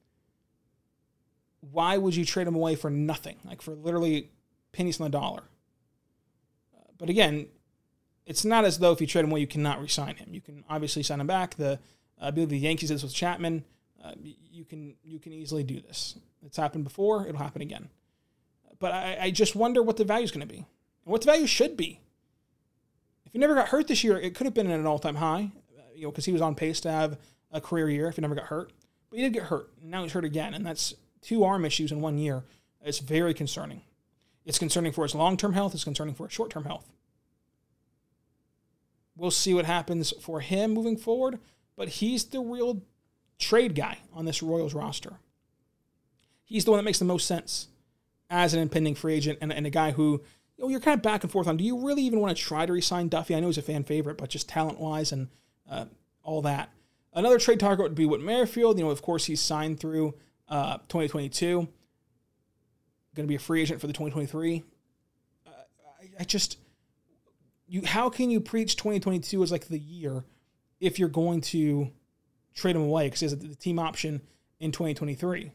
why 1.71 1.97
would 1.97 2.15
you 2.15 2.25
trade 2.25 2.47
him 2.47 2.55
away 2.55 2.75
for 2.75 2.89
nothing? 2.89 3.37
Like 3.45 3.61
for 3.61 3.73
literally 3.75 4.31
pennies 4.71 4.99
on 4.99 5.05
the 5.05 5.17
dollar. 5.17 5.43
But 6.97 7.09
again, 7.09 7.47
it's 8.25 8.43
not 8.43 8.65
as 8.65 8.79
though 8.79 8.91
if 8.91 9.01
you 9.01 9.07
trade 9.07 9.23
him 9.23 9.31
away, 9.31 9.39
you 9.39 9.47
cannot 9.47 9.79
re-sign 9.79 10.15
him. 10.15 10.29
You 10.33 10.41
can 10.41 10.63
obviously 10.69 11.03
sign 11.03 11.21
him 11.21 11.27
back. 11.27 11.55
The 11.55 11.79
I 12.19 12.31
believe 12.31 12.49
the 12.49 12.57
Yankees 12.57 12.89
did 12.89 12.95
this 12.95 13.03
with 13.03 13.13
Chapman. 13.13 13.63
Uh, 14.03 14.13
you 14.51 14.65
can 14.65 14.95
you 15.03 15.19
can 15.19 15.33
easily 15.33 15.63
do 15.63 15.79
this. 15.79 16.17
It's 16.45 16.57
happened 16.57 16.83
before. 16.83 17.27
It'll 17.27 17.39
happen 17.39 17.61
again. 17.61 17.89
But 18.79 18.91
I, 18.91 19.17
I 19.21 19.31
just 19.31 19.55
wonder 19.55 19.81
what 19.81 19.97
the 19.97 20.03
value 20.03 20.23
is 20.23 20.31
going 20.31 20.47
to 20.47 20.53
be, 20.53 20.57
and 20.57 20.65
what 21.11 21.21
the 21.21 21.31
value 21.31 21.47
should 21.47 21.77
be. 21.77 21.99
If 23.25 23.33
he 23.33 23.39
never 23.39 23.55
got 23.55 23.69
hurt 23.69 23.87
this 23.87 24.03
year, 24.03 24.17
it 24.17 24.35
could 24.35 24.45
have 24.45 24.53
been 24.53 24.69
at 24.69 24.79
an 24.79 24.85
all-time 24.85 25.15
high, 25.15 25.51
you 25.95 26.03
know, 26.03 26.11
because 26.11 26.25
he 26.25 26.31
was 26.31 26.41
on 26.41 26.55
pace 26.55 26.79
to 26.81 26.91
have 26.91 27.17
a 27.51 27.59
career 27.59 27.89
year 27.89 28.07
if 28.07 28.15
he 28.15 28.21
never 28.21 28.35
got 28.35 28.45
hurt. 28.45 28.71
But 29.09 29.17
he 29.17 29.23
did 29.23 29.33
get 29.33 29.43
hurt. 29.43 29.69
And 29.81 29.91
now 29.91 30.03
he's 30.03 30.13
hurt 30.13 30.25
again, 30.25 30.53
and 30.53 30.65
that's 30.65 30.93
two 31.27 31.43
arm 31.43 31.65
issues 31.65 31.91
in 31.91 31.99
one 31.99 32.17
year. 32.17 32.43
It's 32.81 32.99
very 32.99 33.33
concerning. 33.33 33.81
It's 34.45 34.59
concerning 34.59 34.93
for 34.93 35.03
his 35.03 35.13
long-term 35.13 35.53
health. 35.53 35.73
It's 35.73 35.83
concerning 35.83 36.15
for 36.15 36.25
his 36.27 36.33
short-term 36.33 36.63
health. 36.63 36.87
We'll 39.17 39.31
see 39.31 39.53
what 39.53 39.65
happens 39.65 40.13
for 40.21 40.39
him 40.39 40.71
moving 40.71 40.95
forward, 40.95 41.39
but 41.75 41.89
he's 41.89 42.23
the 42.25 42.39
real 42.39 42.81
trade 43.39 43.75
guy 43.75 43.97
on 44.13 44.25
this 44.25 44.41
Royals 44.41 44.73
roster. 44.73 45.19
He's 46.45 46.63
the 46.63 46.71
one 46.71 46.77
that 46.77 46.85
makes 46.85 46.99
the 46.99 47.05
most 47.05 47.27
sense 47.27 47.67
as 48.29 48.53
an 48.53 48.61
impending 48.61 48.95
free 48.95 49.15
agent 49.15 49.39
and, 49.41 49.51
and 49.51 49.67
a 49.67 49.71
guy 49.71 49.91
who 49.91 50.21
you 50.55 50.63
know, 50.63 50.69
you're 50.69 50.79
kind 50.79 50.97
of 50.97 51.01
back 51.01 51.23
and 51.23 51.31
forth 51.31 51.47
on. 51.47 51.57
Do 51.57 51.63
you 51.63 51.85
really 51.85 52.03
even 52.03 52.21
want 52.21 52.37
to 52.37 52.41
try 52.41 52.65
to 52.65 52.71
resign 52.71 53.09
Duffy? 53.09 53.35
I 53.35 53.41
know 53.41 53.47
he's 53.47 53.57
a 53.57 53.61
fan 53.61 53.83
favorite, 53.83 54.17
but 54.17 54.29
just 54.29 54.47
talent 54.47 54.79
wise 54.79 55.11
and 55.11 55.27
uh, 55.69 55.85
all 56.23 56.41
that. 56.43 56.69
Another 57.13 57.37
trade 57.37 57.59
target 57.59 57.83
would 57.83 57.95
be 57.95 58.05
Whit 58.05 58.21
Merrifield. 58.21 58.77
You 58.77 58.85
know, 58.85 58.91
of 58.91 59.01
course, 59.01 59.25
he's 59.25 59.41
signed 59.41 59.79
through 59.79 60.15
uh, 60.49 60.77
2022. 60.89 61.67
Going 63.15 63.25
to 63.25 63.27
be 63.27 63.35
a 63.35 63.39
free 63.39 63.61
agent 63.61 63.81
for 63.81 63.87
the 63.87 63.93
2023. 63.93 64.63
Uh, 65.45 65.49
I, 65.49 66.21
I 66.21 66.23
just 66.23 66.57
you 67.67 67.81
how 67.85 68.09
can 68.09 68.29
you 68.29 68.39
preach 68.39 68.75
2022 68.77 69.43
as 69.43 69.51
like 69.51 69.67
the 69.67 69.79
year 69.79 70.23
if 70.79 70.99
you're 70.99 71.09
going 71.09 71.41
to 71.41 71.91
trade 72.53 72.75
him 72.75 72.83
away 72.83 73.07
because 73.07 73.19
he 73.19 73.25
has 73.25 73.37
the 73.37 73.55
team 73.55 73.79
option 73.79 74.21
in 74.59 74.71
2023? 74.71 75.51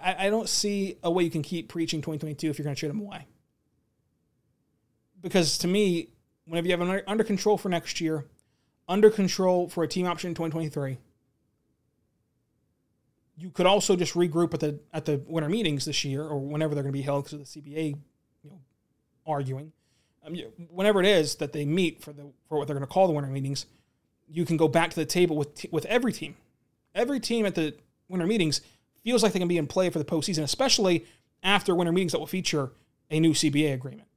I, 0.00 0.30
don't 0.30 0.48
see 0.48 0.96
a 1.02 1.10
way 1.10 1.24
you 1.24 1.30
can 1.30 1.42
keep 1.42 1.68
preaching 1.68 2.00
2022 2.00 2.50
if 2.50 2.58
you're 2.58 2.64
going 2.64 2.76
to 2.76 2.78
trade 2.78 2.90
him 2.90 3.00
away. 3.00 3.26
Because 5.20 5.58
to 5.58 5.66
me, 5.66 6.10
whenever 6.44 6.68
you 6.68 6.76
have 6.76 6.80
him 6.80 7.00
under 7.06 7.24
control 7.24 7.58
for 7.58 7.68
next 7.68 8.00
year, 8.00 8.26
under 8.88 9.10
control 9.10 9.68
for 9.68 9.82
a 9.82 9.88
team 9.88 10.06
option 10.06 10.28
in 10.28 10.34
2023, 10.34 10.98
you 13.38 13.50
could 13.50 13.66
also 13.66 13.94
just 13.94 14.14
regroup 14.14 14.52
at 14.54 14.60
the 14.60 14.80
at 14.92 15.04
the 15.04 15.22
winter 15.26 15.48
meetings 15.48 15.84
this 15.84 16.04
year 16.04 16.22
or 16.22 16.38
whenever 16.38 16.74
they're 16.74 16.82
going 16.82 16.92
to 16.92 16.98
be 16.98 17.02
held 17.02 17.24
because 17.24 17.34
of 17.34 17.52
the 17.52 17.60
CBA 17.60 17.96
you 18.42 18.50
know, 18.50 18.60
arguing. 19.26 19.72
Um, 20.26 20.34
whenever 20.70 21.00
it 21.00 21.06
is 21.06 21.36
that 21.36 21.52
they 21.52 21.64
meet 21.64 22.02
for 22.02 22.12
the 22.12 22.32
for 22.48 22.58
what 22.58 22.66
they're 22.66 22.74
going 22.74 22.86
to 22.86 22.92
call 22.92 23.06
the 23.06 23.12
winter 23.12 23.30
meetings, 23.30 23.66
you 24.28 24.44
can 24.44 24.56
go 24.56 24.66
back 24.66 24.90
to 24.90 24.96
the 24.96 25.06
table 25.06 25.36
with 25.36 25.54
t- 25.54 25.68
with 25.70 25.86
every 25.86 26.12
team. 26.12 26.36
Every 26.94 27.20
team 27.20 27.46
at 27.46 27.54
the 27.54 27.74
winter 28.08 28.26
meetings 28.26 28.60
feels 29.04 29.22
like 29.22 29.32
they 29.32 29.38
can 29.38 29.48
be 29.48 29.58
in 29.58 29.68
play 29.68 29.88
for 29.90 30.00
the 30.00 30.04
postseason, 30.04 30.42
especially 30.42 31.06
after 31.42 31.74
winter 31.74 31.92
meetings 31.92 32.12
that 32.12 32.18
will 32.18 32.26
feature 32.26 32.72
a 33.10 33.20
new 33.20 33.32
CBA 33.32 33.72
agreement 33.72 34.08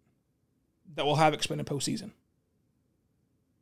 that 0.95 1.05
will 1.05 1.15
have 1.15 1.33
expanded 1.33 1.67
postseason. 1.67 2.11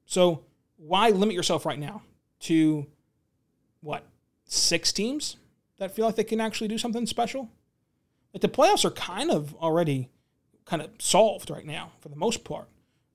So 0.06 0.44
why 0.78 1.10
limit 1.10 1.36
yourself 1.36 1.66
right 1.66 1.78
now 1.78 2.02
to 2.42 2.88
what 3.82 4.06
six 4.46 4.94
teams 4.94 5.36
that 5.80 5.96
feel 5.96 6.06
like 6.06 6.16
they 6.16 6.24
can 6.24 6.40
actually 6.40 6.68
do 6.68 6.78
something 6.78 7.06
special? 7.06 7.50
Like 8.34 8.42
the 8.42 8.48
playoffs 8.48 8.86
are 8.86 8.92
kind 8.92 9.32
of 9.32 9.56
already 9.56 10.10
kind 10.66 10.82
of 10.82 10.92
solved 11.00 11.50
right 11.50 11.66
now 11.66 11.94
for 12.00 12.10
the 12.10 12.16
most 12.16 12.44
part. 12.44 12.68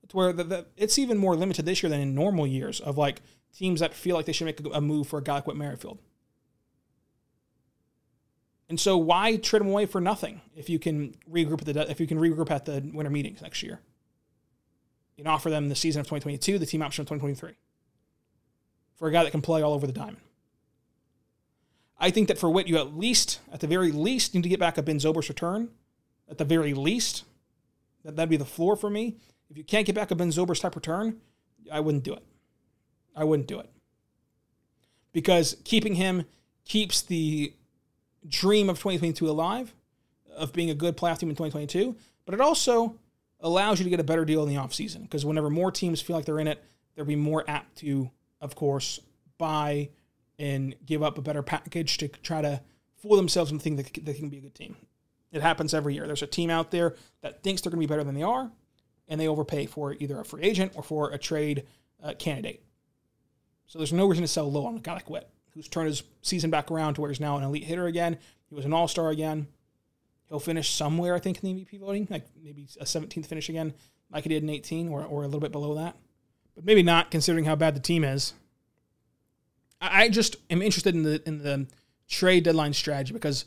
It's 0.02 0.12
where 0.12 0.33
the, 0.33 0.44
the, 0.44 0.66
it's 0.76 0.99
even 0.99 1.16
more 1.16 1.37
limited 1.37 1.64
this 1.64 1.83
year 1.83 1.88
than 1.88 2.00
in 2.00 2.14
normal 2.14 2.47
years 2.47 2.80
of 2.80 2.99
like 2.99 3.23
teams 3.56 3.80
that 3.80 3.94
feel 3.94 4.16
like 4.16 4.26
they 4.26 4.33
should 4.33 4.47
make 4.47 4.61
a, 4.61 4.68
a 4.71 4.80
move 4.80 5.06
for 5.06 5.18
a 5.18 5.23
guy 5.23 5.35
like 5.35 5.47
Whit 5.47 5.56
Merrifield. 5.56 5.99
And 8.68 8.80
so 8.80 8.97
why 8.97 9.37
trade 9.37 9.62
him 9.62 9.68
away 9.68 9.87
for 9.87 10.00
nothing 10.00 10.40
if 10.56 10.68
you 10.68 10.78
can 10.78 11.14
regroup 11.30 11.61
at 11.61 11.75
the 11.75 11.90
if 11.90 12.00
you 12.00 12.06
can 12.06 12.18
regroup 12.18 12.50
at 12.50 12.64
the 12.64 12.83
winter 12.92 13.11
meetings 13.11 13.42
next 13.42 13.62
year? 13.62 13.80
You 15.16 15.23
can 15.23 15.33
offer 15.33 15.49
them 15.49 15.68
the 15.68 15.76
season 15.76 16.00
of 16.00 16.06
2022, 16.06 16.59
the 16.59 16.66
team 16.66 16.83
option 16.83 17.02
of 17.02 17.06
2023. 17.06 17.52
For 18.97 19.09
a 19.09 19.12
guy 19.12 19.23
that 19.23 19.30
can 19.30 19.42
play 19.42 19.62
all 19.62 19.75
over 19.75 19.87
the 19.87 19.92
diamond. 19.92 20.18
I 21.98 22.10
think 22.10 22.28
that 22.28 22.38
for 22.38 22.50
Whit, 22.50 22.68
you 22.68 22.76
at 22.76 22.96
least, 22.96 23.40
at 23.52 23.60
the 23.60 23.66
very 23.66 23.92
least, 23.92 24.34
need 24.34 24.42
to 24.42 24.48
get 24.48 24.60
back 24.60 24.78
a 24.78 24.82
Ben 24.82 24.98
Zobrist 24.98 25.28
return. 25.28 25.68
At 26.28 26.38
the 26.38 26.44
very 26.44 26.74
least. 26.74 27.24
That, 28.04 28.16
that'd 28.16 28.30
be 28.30 28.36
the 28.36 28.44
floor 28.44 28.76
for 28.76 28.90
me. 28.90 29.16
If 29.50 29.56
you 29.56 29.64
can't 29.64 29.86
get 29.86 29.94
back 29.94 30.10
a 30.10 30.14
Ben 30.14 30.30
Zobrist 30.30 30.60
type 30.60 30.74
return, 30.74 31.20
I 31.70 31.80
wouldn't 31.80 32.04
do 32.04 32.14
it. 32.14 32.22
I 33.14 33.24
wouldn't 33.24 33.48
do 33.48 33.60
it. 33.60 33.70
Because 35.12 35.56
keeping 35.64 35.94
him 35.94 36.24
keeps 36.64 37.02
the 37.02 37.52
dream 38.26 38.68
of 38.68 38.78
2022 38.78 39.28
alive, 39.28 39.74
of 40.36 40.52
being 40.52 40.70
a 40.70 40.74
good 40.74 40.96
playoff 40.96 41.18
team 41.18 41.30
in 41.30 41.36
2022, 41.36 41.94
but 42.24 42.34
it 42.34 42.40
also 42.40 42.96
allows 43.40 43.78
you 43.78 43.84
to 43.84 43.90
get 43.90 44.00
a 44.00 44.04
better 44.04 44.24
deal 44.24 44.42
in 44.42 44.48
the 44.48 44.60
offseason. 44.60 45.02
Because 45.02 45.24
whenever 45.24 45.50
more 45.50 45.70
teams 45.70 46.00
feel 46.00 46.16
like 46.16 46.24
they're 46.24 46.40
in 46.40 46.48
it, 46.48 46.62
they'll 46.94 47.04
be 47.04 47.16
more 47.16 47.44
apt 47.46 47.76
to, 47.78 48.10
of 48.40 48.54
course, 48.54 48.98
buy 49.38 49.88
and 50.38 50.74
give 50.84 51.02
up 51.02 51.18
a 51.18 51.22
better 51.22 51.42
package 51.42 51.98
to 51.98 52.08
try 52.08 52.42
to 52.42 52.60
fool 52.96 53.16
themselves 53.16 53.50
into 53.50 53.62
thinking 53.62 53.84
that 53.84 54.04
they 54.04 54.14
can 54.14 54.28
be 54.28 54.38
a 54.38 54.42
good 54.42 54.54
team. 54.54 54.76
It 55.32 55.42
happens 55.42 55.74
every 55.74 55.94
year. 55.94 56.06
There's 56.06 56.22
a 56.22 56.26
team 56.26 56.50
out 56.50 56.70
there 56.70 56.94
that 57.20 57.42
thinks 57.42 57.60
they're 57.60 57.70
going 57.70 57.82
to 57.82 57.86
be 57.86 57.92
better 57.92 58.04
than 58.04 58.14
they 58.14 58.22
are, 58.22 58.50
and 59.08 59.20
they 59.20 59.28
overpay 59.28 59.66
for 59.66 59.94
either 59.94 60.20
a 60.20 60.24
free 60.24 60.42
agent 60.42 60.72
or 60.76 60.82
for 60.82 61.10
a 61.10 61.18
trade 61.18 61.64
uh, 62.02 62.14
candidate. 62.18 62.64
So 63.66 63.78
there's 63.78 63.92
no 63.92 64.06
reason 64.06 64.22
to 64.22 64.28
sell 64.28 64.50
low 64.50 64.66
on 64.66 64.76
a 64.76 64.80
guy 64.80 64.94
like 64.94 65.10
Whit, 65.10 65.28
who's 65.52 65.68
turned 65.68 65.88
his 65.88 66.02
season 66.22 66.50
back 66.50 66.70
around 66.70 66.94
to 66.94 67.00
where 67.00 67.10
he's 67.10 67.20
now 67.20 67.36
an 67.36 67.44
elite 67.44 67.64
hitter 67.64 67.86
again. 67.86 68.18
He 68.48 68.54
was 68.54 68.64
an 68.64 68.72
all 68.72 68.88
star 68.88 69.10
again. 69.10 69.48
He'll 70.28 70.40
finish 70.40 70.70
somewhere, 70.70 71.14
I 71.14 71.18
think, 71.18 71.42
in 71.42 71.56
the 71.56 71.64
MVP 71.64 71.80
voting, 71.80 72.06
like 72.10 72.26
maybe 72.42 72.66
a 72.80 72.84
17th 72.84 73.26
finish 73.26 73.48
again, 73.48 73.74
like 74.10 74.22
he 74.22 74.28
did 74.28 74.42
in 74.42 74.50
18 74.50 74.88
or, 74.88 75.04
or 75.04 75.22
a 75.22 75.26
little 75.26 75.40
bit 75.40 75.52
below 75.52 75.74
that. 75.74 75.96
But 76.54 76.64
maybe 76.64 76.82
not, 76.82 77.10
considering 77.10 77.44
how 77.44 77.56
bad 77.56 77.74
the 77.74 77.80
team 77.80 78.04
is. 78.04 78.34
I 79.92 80.08
just 80.08 80.36
am 80.50 80.62
interested 80.62 80.94
in 80.94 81.02
the 81.02 81.22
in 81.26 81.42
the 81.42 81.66
trade 82.08 82.44
deadline 82.44 82.72
strategy 82.72 83.12
because 83.12 83.46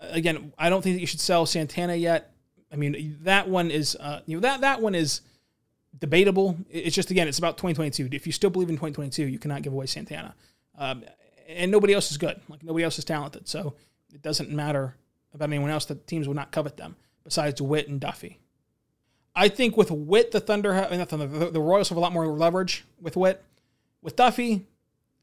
again, 0.00 0.52
I 0.58 0.70
don't 0.70 0.82
think 0.82 0.96
that 0.96 1.00
you 1.00 1.06
should 1.06 1.20
sell 1.20 1.46
Santana 1.46 1.94
yet. 1.94 2.32
I 2.72 2.76
mean, 2.76 3.18
that 3.22 3.48
one 3.48 3.70
is 3.70 3.96
uh, 3.96 4.20
you 4.26 4.36
know 4.36 4.40
that 4.40 4.62
that 4.62 4.80
one 4.80 4.94
is 4.94 5.20
debatable. 5.98 6.56
It's 6.70 6.94
just 6.94 7.10
again, 7.10 7.28
it's 7.28 7.38
about 7.38 7.56
2022. 7.56 8.08
If 8.12 8.26
you 8.26 8.32
still 8.32 8.50
believe 8.50 8.68
in 8.68 8.76
2022, 8.76 9.26
you 9.26 9.38
cannot 9.38 9.62
give 9.62 9.72
away 9.72 9.86
Santana, 9.86 10.34
um, 10.78 11.04
and 11.48 11.70
nobody 11.70 11.94
else 11.94 12.10
is 12.10 12.16
good. 12.16 12.40
Like 12.48 12.62
nobody 12.62 12.84
else 12.84 12.98
is 12.98 13.04
talented, 13.04 13.48
so 13.48 13.74
it 14.12 14.22
doesn't 14.22 14.50
matter 14.50 14.96
about 15.32 15.50
anyone 15.50 15.70
else. 15.70 15.84
The 15.84 15.94
teams 15.94 16.26
would 16.26 16.36
not 16.36 16.52
covet 16.52 16.76
them 16.76 16.96
besides 17.22 17.60
Whit 17.60 17.88
and 17.88 18.00
Duffy. 18.00 18.40
I 19.36 19.48
think 19.48 19.76
with 19.76 19.90
Whit, 19.90 20.30
the 20.30 20.40
Thunder, 20.40 20.74
have, 20.74 20.92
not 20.92 21.08
Thunder, 21.08 21.26
the, 21.26 21.50
the 21.50 21.60
Royals 21.60 21.88
have 21.88 21.98
a 21.98 22.00
lot 22.00 22.12
more 22.12 22.26
leverage 22.26 22.84
with 23.00 23.16
Whit. 23.16 23.42
With 24.00 24.14
Duffy, 24.14 24.66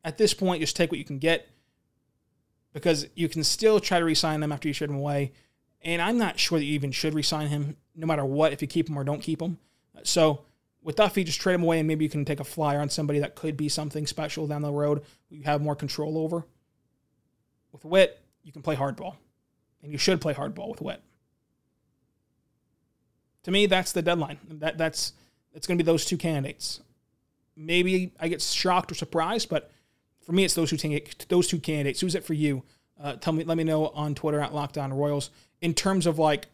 at 0.03 0.17
this 0.17 0.33
point, 0.33 0.61
just 0.61 0.75
take 0.75 0.91
what 0.91 0.97
you 0.97 1.05
can 1.05 1.19
get 1.19 1.47
because 2.73 3.07
you 3.15 3.29
can 3.29 3.43
still 3.43 3.79
try 3.79 3.99
to 3.99 4.05
resign 4.05 4.39
them 4.39 4.51
after 4.51 4.67
you 4.67 4.73
trade 4.73 4.89
him 4.89 4.97
away. 4.97 5.33
And 5.81 6.01
I'm 6.01 6.17
not 6.17 6.39
sure 6.39 6.59
that 6.59 6.65
you 6.65 6.73
even 6.73 6.91
should 6.91 7.13
resign 7.13 7.47
him, 7.47 7.75
no 7.95 8.07
matter 8.07 8.25
what, 8.25 8.53
if 8.53 8.61
you 8.61 8.67
keep 8.67 8.89
him 8.89 8.97
or 8.97 9.03
don't 9.03 9.21
keep 9.21 9.41
him. 9.41 9.57
So 10.03 10.41
with 10.83 10.95
Duffy, 10.95 11.23
just 11.23 11.41
trade 11.41 11.55
him 11.55 11.63
away, 11.63 11.79
and 11.79 11.87
maybe 11.87 12.05
you 12.05 12.09
can 12.09 12.25
take 12.25 12.39
a 12.39 12.43
flyer 12.43 12.79
on 12.79 12.89
somebody 12.89 13.19
that 13.19 13.35
could 13.35 13.57
be 13.57 13.69
something 13.69 14.07
special 14.07 14.47
down 14.47 14.61
the 14.61 14.71
road 14.71 15.03
you 15.29 15.43
have 15.43 15.61
more 15.61 15.75
control 15.75 16.17
over. 16.17 16.45
With 17.71 17.85
Whit, 17.85 18.19
you 18.43 18.51
can 18.51 18.61
play 18.61 18.75
hardball, 18.75 19.15
and 19.81 19.91
you 19.91 19.97
should 19.97 20.21
play 20.21 20.33
hardball 20.33 20.69
with 20.69 20.81
Whit. 20.81 21.01
To 23.43 23.51
me, 23.51 23.65
that's 23.65 23.91
the 23.91 24.01
deadline. 24.01 24.37
That 24.49 24.77
that's 24.77 25.13
it's 25.53 25.67
going 25.67 25.77
to 25.77 25.83
be 25.83 25.85
those 25.85 26.05
two 26.05 26.17
candidates. 26.17 26.81
Maybe 27.55 28.11
I 28.19 28.27
get 28.27 28.41
shocked 28.41 28.91
or 28.91 28.95
surprised, 28.95 29.49
but 29.49 29.71
for 30.23 30.31
me, 30.33 30.43
it's 30.43 30.53
those 30.53 30.69
two 30.69 31.01
those 31.29 31.47
two 31.47 31.59
candidates. 31.59 32.01
Who's 32.01 32.15
it 32.15 32.23
for 32.23 32.33
you? 32.33 32.63
Uh, 33.01 33.13
tell 33.13 33.33
me, 33.33 33.43
let 33.43 33.57
me 33.57 33.63
know 33.63 33.87
on 33.87 34.13
Twitter 34.13 34.39
at 34.39 34.53
Locked 34.53 34.77
On 34.77 34.93
Royals 34.93 35.31
in 35.61 35.73
terms 35.73 36.05
of 36.05 36.19
like 36.19 36.47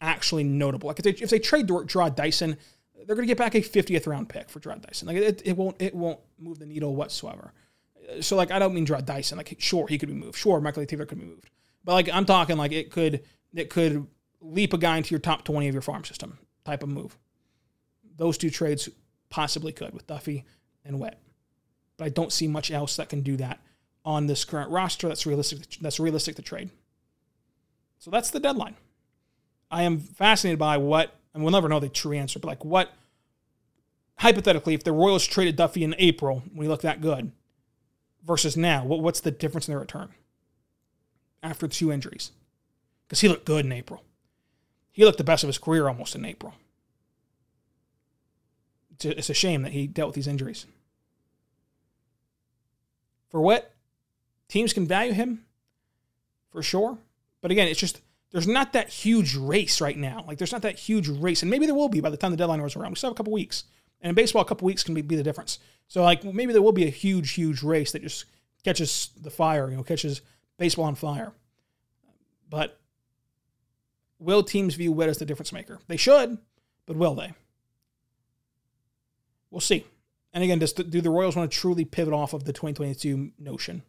actually 0.00 0.44
notable. 0.44 0.88
Like 0.88 0.98
if 0.98 1.04
they, 1.04 1.22
if 1.22 1.30
they 1.30 1.38
trade 1.38 1.68
Jarrod 1.68 2.16
Dyson, 2.16 2.56
they're 2.94 3.16
going 3.16 3.26
to 3.26 3.30
get 3.30 3.38
back 3.38 3.54
a 3.54 3.60
50th 3.60 4.06
round 4.06 4.28
pick 4.28 4.48
for 4.48 4.60
Jarrod 4.60 4.82
Dyson. 4.82 5.08
Like 5.08 5.16
it, 5.16 5.42
it 5.44 5.56
won't 5.56 5.80
it 5.80 5.94
won't 5.94 6.20
move 6.38 6.58
the 6.58 6.66
needle 6.66 6.94
whatsoever. 6.94 7.52
So 8.20 8.36
like 8.36 8.50
I 8.50 8.58
don't 8.58 8.74
mean 8.74 8.86
Jarrod 8.86 9.04
Dyson. 9.04 9.36
Like 9.36 9.54
sure 9.58 9.86
he 9.86 9.98
could 9.98 10.08
be 10.08 10.14
moved. 10.14 10.36
Sure 10.36 10.60
Michael 10.60 10.86
Taylor 10.86 11.06
could 11.06 11.20
be 11.20 11.26
moved. 11.26 11.50
But 11.84 11.92
like 11.92 12.08
I'm 12.10 12.24
talking 12.24 12.56
like 12.56 12.72
it 12.72 12.90
could 12.90 13.22
it 13.54 13.68
could 13.68 14.06
leap 14.40 14.72
a 14.72 14.78
guy 14.78 14.96
into 14.96 15.10
your 15.10 15.20
top 15.20 15.44
20 15.44 15.68
of 15.68 15.74
your 15.74 15.82
farm 15.82 16.04
system 16.04 16.38
type 16.64 16.82
of 16.82 16.88
move. 16.88 17.16
Those 18.16 18.38
two 18.38 18.50
trades 18.50 18.88
possibly 19.30 19.72
could 19.72 19.92
with 19.92 20.06
Duffy 20.06 20.44
and 20.84 20.98
Whit 20.98 21.18
but 21.96 22.04
I 22.04 22.08
don't 22.08 22.32
see 22.32 22.48
much 22.48 22.70
else 22.70 22.96
that 22.96 23.08
can 23.08 23.20
do 23.22 23.36
that 23.36 23.60
on 24.04 24.26
this 24.26 24.44
current 24.44 24.70
roster 24.70 25.08
that's 25.08 25.26
realistic 25.26 25.60
that's 25.80 26.00
realistic 26.00 26.36
to 26.36 26.42
trade. 26.42 26.70
So 27.98 28.10
that's 28.10 28.30
the 28.30 28.40
deadline. 28.40 28.74
I 29.70 29.84
am 29.84 30.00
fascinated 30.00 30.58
by 30.58 30.76
what, 30.76 31.14
and 31.32 31.42
we'll 31.42 31.52
never 31.52 31.68
know 31.68 31.80
the 31.80 31.88
true 31.88 32.12
answer, 32.12 32.38
but 32.38 32.48
like 32.48 32.64
what 32.64 32.92
hypothetically, 34.18 34.74
if 34.74 34.84
the 34.84 34.92
Royals 34.92 35.26
traded 35.26 35.56
Duffy 35.56 35.84
in 35.84 35.94
April 35.98 36.42
when 36.52 36.64
he 36.64 36.68
looked 36.68 36.82
that 36.82 37.00
good 37.00 37.32
versus 38.24 38.56
now, 38.56 38.84
what, 38.84 39.00
what's 39.00 39.20
the 39.20 39.30
difference 39.30 39.68
in 39.68 39.72
their 39.72 39.80
return 39.80 40.10
after 41.42 41.68
two 41.68 41.92
injuries? 41.92 42.32
Because 43.06 43.20
he 43.20 43.28
looked 43.28 43.46
good 43.46 43.64
in 43.64 43.72
April. 43.72 44.02
He 44.90 45.04
looked 45.04 45.18
the 45.18 45.24
best 45.24 45.44
of 45.44 45.48
his 45.48 45.58
career 45.58 45.88
almost 45.88 46.14
in 46.14 46.24
April. 46.24 46.54
It's 48.94 49.04
a, 49.04 49.18
it's 49.18 49.30
a 49.30 49.34
shame 49.34 49.62
that 49.62 49.72
he 49.72 49.86
dealt 49.86 50.08
with 50.08 50.16
these 50.16 50.28
injuries 50.28 50.66
for 53.32 53.40
what 53.40 53.74
teams 54.46 54.72
can 54.72 54.86
value 54.86 55.12
him 55.12 55.44
for 56.50 56.62
sure. 56.62 56.98
But 57.40 57.50
again, 57.50 57.66
it's 57.66 57.80
just 57.80 58.00
there's 58.30 58.46
not 58.46 58.74
that 58.74 58.90
huge 58.90 59.34
race 59.34 59.80
right 59.80 59.96
now. 59.96 60.24
Like 60.28 60.38
there's 60.38 60.52
not 60.52 60.62
that 60.62 60.78
huge 60.78 61.08
race, 61.08 61.42
and 61.42 61.50
maybe 61.50 61.66
there 61.66 61.74
will 61.74 61.88
be 61.88 62.00
by 62.00 62.10
the 62.10 62.16
time 62.16 62.30
the 62.30 62.36
deadline 62.36 62.60
rolls 62.60 62.76
around. 62.76 62.90
We 62.90 62.96
still 62.96 63.10
have 63.10 63.16
a 63.16 63.16
couple 63.16 63.32
weeks, 63.32 63.64
and 64.00 64.10
in 64.10 64.14
baseball, 64.14 64.42
a 64.42 64.44
couple 64.44 64.66
weeks 64.66 64.84
can 64.84 64.94
be, 64.94 65.02
be 65.02 65.16
the 65.16 65.22
difference. 65.24 65.58
So 65.88 66.02
like 66.02 66.22
maybe 66.22 66.52
there 66.52 66.62
will 66.62 66.72
be 66.72 66.86
a 66.86 66.90
huge, 66.90 67.32
huge 67.32 67.62
race 67.62 67.90
that 67.92 68.02
just 68.02 68.26
catches 68.62 69.10
the 69.20 69.30
fire, 69.30 69.68
you 69.68 69.76
know, 69.76 69.82
catches 69.82 70.20
baseball 70.58 70.84
on 70.84 70.94
fire. 70.94 71.32
But 72.48 72.78
will 74.18 74.42
teams 74.42 74.74
view 74.74 74.92
Whit 74.92 75.08
as 75.08 75.18
the 75.18 75.24
difference 75.24 75.52
maker? 75.52 75.80
They 75.88 75.96
should, 75.96 76.38
but 76.86 76.96
will 76.96 77.14
they? 77.14 77.32
We'll 79.50 79.60
see. 79.60 79.84
And 80.32 80.42
again, 80.42 80.58
does, 80.58 80.72
do 80.72 81.00
the 81.00 81.10
Royals 81.10 81.36
want 81.36 81.50
to 81.50 81.58
truly 81.58 81.84
pivot 81.84 82.14
off 82.14 82.32
of 82.32 82.44
the 82.44 82.52
2022 82.52 83.32
notion? 83.38 83.82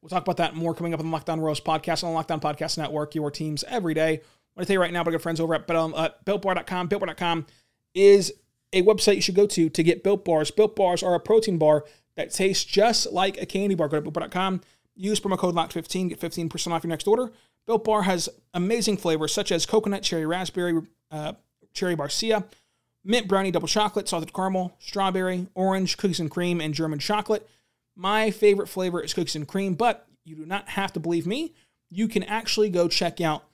We'll 0.00 0.10
talk 0.10 0.22
about 0.22 0.36
that 0.38 0.54
more 0.54 0.74
coming 0.74 0.94
up 0.94 1.00
on 1.00 1.06
the 1.06 1.12
Locked 1.12 1.30
On 1.30 1.40
Royals 1.40 1.60
podcast 1.60 2.04
on 2.04 2.10
the 2.10 2.14
Locked 2.14 2.30
On 2.30 2.40
Podcast 2.40 2.78
Network, 2.78 3.14
your 3.14 3.30
teams 3.30 3.64
every 3.64 3.94
day. 3.94 4.12
I 4.12 4.20
want 4.56 4.62
to 4.62 4.64
tell 4.66 4.74
you 4.74 4.80
right 4.80 4.92
now, 4.92 5.02
my 5.02 5.10
good 5.10 5.22
friends 5.22 5.40
over 5.40 5.54
at 5.54 5.68
uh, 5.70 6.10
BuiltBar.com. 6.24 6.88
BuiltBar.com 6.88 7.46
is 7.94 8.32
a 8.72 8.82
website 8.82 9.16
you 9.16 9.22
should 9.22 9.34
go 9.34 9.46
to 9.46 9.68
to 9.68 9.82
get 9.82 10.04
Built 10.04 10.24
Bars. 10.24 10.50
Built 10.50 10.76
Bars 10.76 11.02
are 11.02 11.14
a 11.14 11.20
protein 11.20 11.58
bar 11.58 11.84
that 12.16 12.32
tastes 12.32 12.64
just 12.64 13.12
like 13.12 13.40
a 13.40 13.46
candy 13.46 13.74
bar. 13.74 13.88
Go 13.88 14.00
to 14.00 14.10
BuiltBar.com. 14.10 14.60
Use 14.94 15.20
promo 15.20 15.38
code 15.38 15.54
LOCK15, 15.54 16.08
get 16.08 16.20
15% 16.20 16.72
off 16.72 16.82
your 16.82 16.88
next 16.88 17.06
order. 17.06 17.30
Built 17.68 17.84
Bar 17.84 18.02
has 18.02 18.30
amazing 18.54 18.96
flavors 18.96 19.32
such 19.32 19.52
as 19.52 19.64
coconut, 19.66 20.02
cherry, 20.02 20.24
raspberry, 20.26 20.80
uh, 21.10 21.34
cherry 21.72 21.94
barcia, 21.94 22.44
mint 23.04 23.28
brownie 23.28 23.50
double 23.50 23.68
chocolate, 23.68 24.08
salted 24.08 24.32
caramel, 24.32 24.76
strawberry, 24.78 25.46
orange, 25.54 25.96
cookies 25.96 26.20
and 26.20 26.30
cream, 26.30 26.60
and 26.60 26.74
German 26.74 26.98
chocolate. 26.98 27.48
My 27.96 28.30
favorite 28.30 28.68
flavor 28.68 29.02
is 29.02 29.14
cookies 29.14 29.36
and 29.36 29.48
cream, 29.48 29.74
but 29.74 30.06
you 30.24 30.36
do 30.36 30.46
not 30.46 30.68
have 30.70 30.92
to 30.92 31.00
believe 31.00 31.26
me. 31.26 31.54
You 31.90 32.06
can 32.06 32.22
actually 32.22 32.70
go 32.70 32.88
check 32.88 33.20
out 33.20 33.44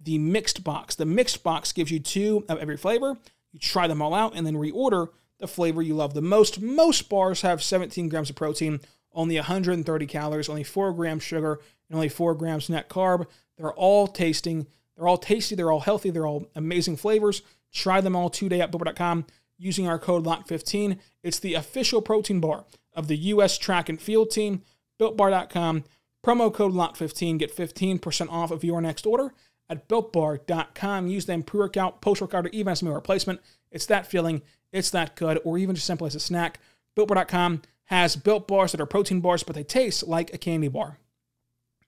the 0.00 0.18
mixed 0.18 0.64
box. 0.64 0.94
The 0.94 1.06
mixed 1.06 1.42
box 1.42 1.72
gives 1.72 1.90
you 1.90 2.00
two 2.00 2.44
of 2.48 2.58
every 2.58 2.76
flavor. 2.76 3.16
You 3.52 3.58
try 3.58 3.86
them 3.86 4.02
all 4.02 4.14
out 4.14 4.34
and 4.34 4.46
then 4.46 4.54
reorder 4.54 5.08
the 5.38 5.48
flavor 5.48 5.82
you 5.82 5.94
love 5.94 6.14
the 6.14 6.22
most. 6.22 6.60
Most 6.60 7.08
bars 7.08 7.42
have 7.42 7.62
17 7.62 8.08
grams 8.08 8.30
of 8.30 8.36
protein, 8.36 8.80
only 9.12 9.36
130 9.36 10.06
calories, 10.06 10.48
only 10.48 10.64
4 10.64 10.92
grams 10.92 11.22
sugar, 11.22 11.60
and 11.88 11.96
only 11.96 12.08
4 12.08 12.34
grams 12.34 12.68
net 12.68 12.88
carb. 12.88 13.26
They're 13.56 13.72
all 13.72 14.06
tasting, 14.06 14.66
they're 14.96 15.08
all 15.08 15.18
tasty, 15.18 15.54
they're 15.54 15.72
all 15.72 15.80
healthy, 15.80 16.10
they're 16.10 16.26
all 16.26 16.46
amazing 16.54 16.96
flavors. 16.96 17.42
Try 17.72 18.00
them 18.00 18.16
all 18.16 18.30
today 18.30 18.60
at 18.60 18.72
BuiltBar.com 18.72 19.26
using 19.58 19.88
our 19.88 19.98
code 19.98 20.24
LOCK15. 20.24 20.98
It's 21.22 21.38
the 21.38 21.54
official 21.54 22.02
protein 22.02 22.40
bar 22.40 22.64
of 22.94 23.08
the 23.08 23.16
U.S. 23.16 23.58
track 23.58 23.88
and 23.88 24.00
field 24.00 24.30
team. 24.30 24.62
BuiltBar.com, 24.98 25.84
promo 26.24 26.52
code 26.52 26.72
LOCK15. 26.72 27.38
Get 27.38 27.56
15% 27.56 28.30
off 28.30 28.50
of 28.50 28.64
your 28.64 28.80
next 28.80 29.06
order 29.06 29.32
at 29.68 29.88
BuiltBar.com. 29.88 31.06
Use 31.06 31.26
them 31.26 31.42
pre-workout, 31.42 32.00
post-workout, 32.00 32.46
or 32.46 32.50
even 32.50 32.70
as 32.70 32.82
a 32.82 32.84
meal 32.84 32.94
replacement. 32.94 33.40
It's 33.70 33.86
that 33.86 34.06
feeling. 34.06 34.42
It's 34.72 34.90
that 34.90 35.16
good, 35.16 35.40
or 35.44 35.58
even 35.58 35.74
just 35.74 35.86
simply 35.86 36.08
as 36.08 36.14
a 36.14 36.20
snack. 36.20 36.58
BuiltBar.com 36.96 37.62
has 37.84 38.16
built 38.16 38.46
bars 38.46 38.72
that 38.72 38.80
are 38.80 38.86
protein 38.86 39.20
bars, 39.20 39.42
but 39.42 39.56
they 39.56 39.64
taste 39.64 40.06
like 40.06 40.32
a 40.32 40.38
candy 40.38 40.68
bar. 40.68 40.98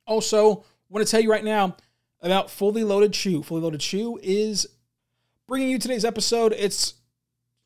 Also, 0.07 0.65
want 0.89 1.07
to 1.07 1.11
tell 1.11 1.21
you 1.21 1.31
right 1.31 1.45
now 1.45 1.77
about 2.21 2.51
Fully 2.51 2.85
Loaded 2.85 3.13
Chew. 3.13 3.43
Fully 3.43 3.63
Loaded 3.63 3.81
Chew 3.81 4.19
is 4.23 4.67
bringing 5.47 5.69
you 5.69 5.79
today's 5.79 6.05
episode. 6.05 6.55
It's 6.57 6.95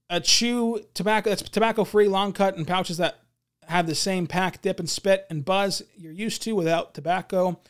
a 0.09 0.21
chew 0.21 0.85
tobacco 0.95 1.31
that's 1.31 1.43
tobacco 1.43 1.85
free, 1.85 2.09
long 2.09 2.33
cut, 2.33 2.57
and 2.57 2.67
pouches 2.67 2.97
that 2.99 3.21
have 3.67 3.87
the 3.87 3.95
same 3.95 4.27
pack, 4.27 4.63
dip, 4.63 4.79
and 4.79 4.89
spit 4.89 5.27
and 5.29 5.45
buzz 5.45 5.83
you're 5.97 6.13
used 6.13 6.43
to 6.43 6.55
without 6.55 6.95
tobacco. 6.95 7.61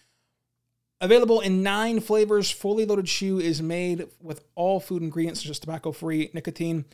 Available 1.01 1.41
in 1.41 1.63
nine 1.63 2.01
flavors, 2.01 2.51
Fully 2.51 2.87
Loaded 2.87 3.07
Chew 3.07 3.39
is 3.39 3.61
made 3.61 4.07
with 4.23 4.43
all 4.55 4.81
food 4.81 5.03
ingredients, 5.03 5.43
such 5.43 5.51
as 5.51 5.59
tobacco 5.59 5.93
free, 5.93 6.31
nicotine, 6.33 6.87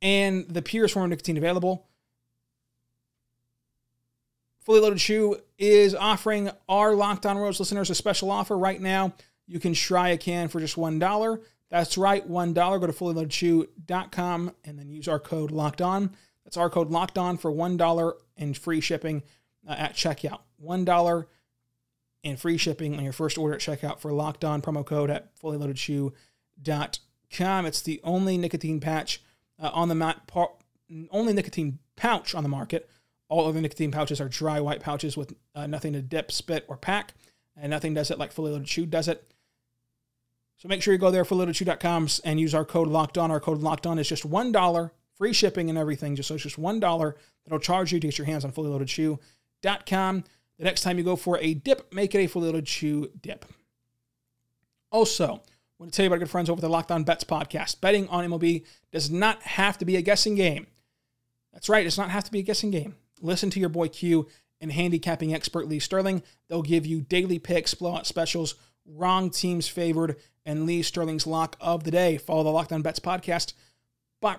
and 0.00 0.48
the 0.48 0.62
purest 0.62 0.94
form 0.94 1.04
of 1.04 1.10
nicotine 1.10 1.36
available. 1.36 1.86
Fully 4.64 4.80
Loaded 4.80 4.98
Chew 4.98 5.36
is 5.58 5.94
offering 5.94 6.50
our 6.70 6.94
Locked 6.94 7.26
On 7.26 7.36
Royals 7.36 7.60
listeners 7.60 7.90
a 7.90 7.94
special 7.94 8.30
offer 8.30 8.56
right 8.56 8.80
now. 8.80 9.12
You 9.46 9.60
can 9.60 9.74
try 9.74 10.08
a 10.08 10.16
can 10.16 10.48
for 10.48 10.58
just 10.58 10.76
$1. 10.76 11.40
That's 11.74 11.98
right, 11.98 12.30
$1. 12.30 12.54
Go 12.54 12.86
to 12.86 12.92
fullyloadedchew.com 12.92 14.52
and 14.64 14.78
then 14.78 14.88
use 14.88 15.08
our 15.08 15.18
code 15.18 15.50
Locked 15.50 15.82
On. 15.82 16.14
That's 16.44 16.56
our 16.56 16.70
code 16.70 16.92
Locked 16.92 17.18
On 17.18 17.36
for 17.36 17.50
$1 17.50 18.12
and 18.36 18.56
free 18.56 18.80
shipping 18.80 19.24
uh, 19.68 19.74
at 19.76 19.94
checkout. 19.94 20.42
$1 20.64 21.26
and 22.22 22.38
free 22.38 22.58
shipping 22.58 22.96
on 22.96 23.02
your 23.02 23.12
first 23.12 23.36
order 23.36 23.56
at 23.56 23.60
checkout 23.60 23.98
for 23.98 24.12
Locked 24.12 24.44
On 24.44 24.62
promo 24.62 24.86
code 24.86 25.10
at 25.10 25.36
fullyloadedchew.com. 25.36 27.66
It's 27.66 27.82
the 27.82 28.00
only 28.04 28.38
nicotine 28.38 28.78
patch 28.78 29.20
uh, 29.60 29.70
on 29.74 29.88
the 29.88 29.96
mat, 29.96 30.30
only 31.10 31.32
nicotine 31.32 31.80
pouch 31.96 32.36
on 32.36 32.44
the 32.44 32.48
market 32.48 32.88
all 33.28 33.48
other 33.48 33.60
nicotine 33.60 33.90
pouches 33.90 34.20
are 34.20 34.28
dry 34.28 34.60
white 34.60 34.80
pouches 34.80 35.16
with 35.16 35.34
uh, 35.56 35.66
nothing 35.66 35.92
to 35.94 36.02
dip, 36.02 36.30
spit, 36.30 36.64
or 36.68 36.76
pack, 36.76 37.14
and 37.56 37.70
nothing 37.70 37.94
does 37.94 38.12
it 38.12 38.18
like 38.18 38.30
Fully 38.30 38.52
Loaded 38.52 38.68
Chew 38.68 38.86
does 38.86 39.08
it. 39.08 39.33
So 40.64 40.68
make 40.68 40.80
sure 40.80 40.94
you 40.94 40.98
go 40.98 41.10
there, 41.10 41.26
fullyloadedchew.com, 41.26 42.08
and 42.24 42.40
use 42.40 42.54
our 42.54 42.64
code 42.64 42.88
Locked 42.88 43.18
On. 43.18 43.30
Our 43.30 43.38
code 43.38 43.60
Locked 43.60 43.86
On 43.86 43.98
is 43.98 44.08
just 44.08 44.24
one 44.24 44.50
dollar, 44.50 44.94
free 45.12 45.34
shipping 45.34 45.68
and 45.68 45.76
everything. 45.78 46.16
Just 46.16 46.26
so 46.28 46.36
it's 46.36 46.42
just 46.42 46.56
one 46.56 46.80
dollar 46.80 47.16
that'll 47.44 47.58
charge 47.58 47.92
you 47.92 48.00
to 48.00 48.06
get 48.06 48.16
your 48.16 48.24
hands 48.24 48.46
on 48.46 48.52
fullyloadedchew.com. 48.52 50.24
The 50.56 50.64
next 50.64 50.80
time 50.80 50.96
you 50.96 51.04
go 51.04 51.16
for 51.16 51.38
a 51.38 51.52
dip, 51.52 51.92
make 51.92 52.14
it 52.14 52.20
a 52.20 52.26
Fully 52.28 52.46
Loaded 52.46 52.64
Chew 52.64 53.10
dip. 53.20 53.44
Also, 54.90 55.34
I 55.34 55.38
want 55.78 55.92
to 55.92 55.96
tell 55.96 56.04
you 56.04 56.06
about 56.06 56.20
good 56.20 56.30
friends 56.30 56.48
over 56.48 56.62
the 56.62 56.68
Locked 56.70 56.92
On 56.92 57.04
Bets 57.04 57.24
podcast. 57.24 57.82
Betting 57.82 58.08
on 58.08 58.26
MLB 58.26 58.64
does 58.90 59.10
not 59.10 59.42
have 59.42 59.76
to 59.76 59.84
be 59.84 59.96
a 59.96 60.02
guessing 60.02 60.34
game. 60.34 60.66
That's 61.52 61.68
right, 61.68 61.82
it 61.82 61.84
does 61.84 61.98
not 61.98 62.10
have 62.10 62.24
to 62.24 62.32
be 62.32 62.38
a 62.38 62.42
guessing 62.42 62.70
game. 62.70 62.96
Listen 63.20 63.50
to 63.50 63.60
your 63.60 63.68
boy 63.68 63.88
Q 63.88 64.28
and 64.62 64.72
handicapping 64.72 65.34
expert 65.34 65.68
Lee 65.68 65.78
Sterling. 65.78 66.22
They'll 66.48 66.62
give 66.62 66.86
you 66.86 67.02
daily 67.02 67.38
picks, 67.38 67.74
blowout 67.74 68.06
specials, 68.06 68.54
wrong 68.86 69.28
teams 69.28 69.68
favored, 69.68 70.16
and 70.46 70.66
Lee 70.66 70.82
Sterling's 70.82 71.26
lock 71.26 71.56
of 71.60 71.84
the 71.84 71.90
day. 71.90 72.18
Follow 72.18 72.42
the 72.42 72.50
Locked 72.50 72.72
On 72.72 72.82
Bets 72.82 73.00
podcast, 73.00 73.54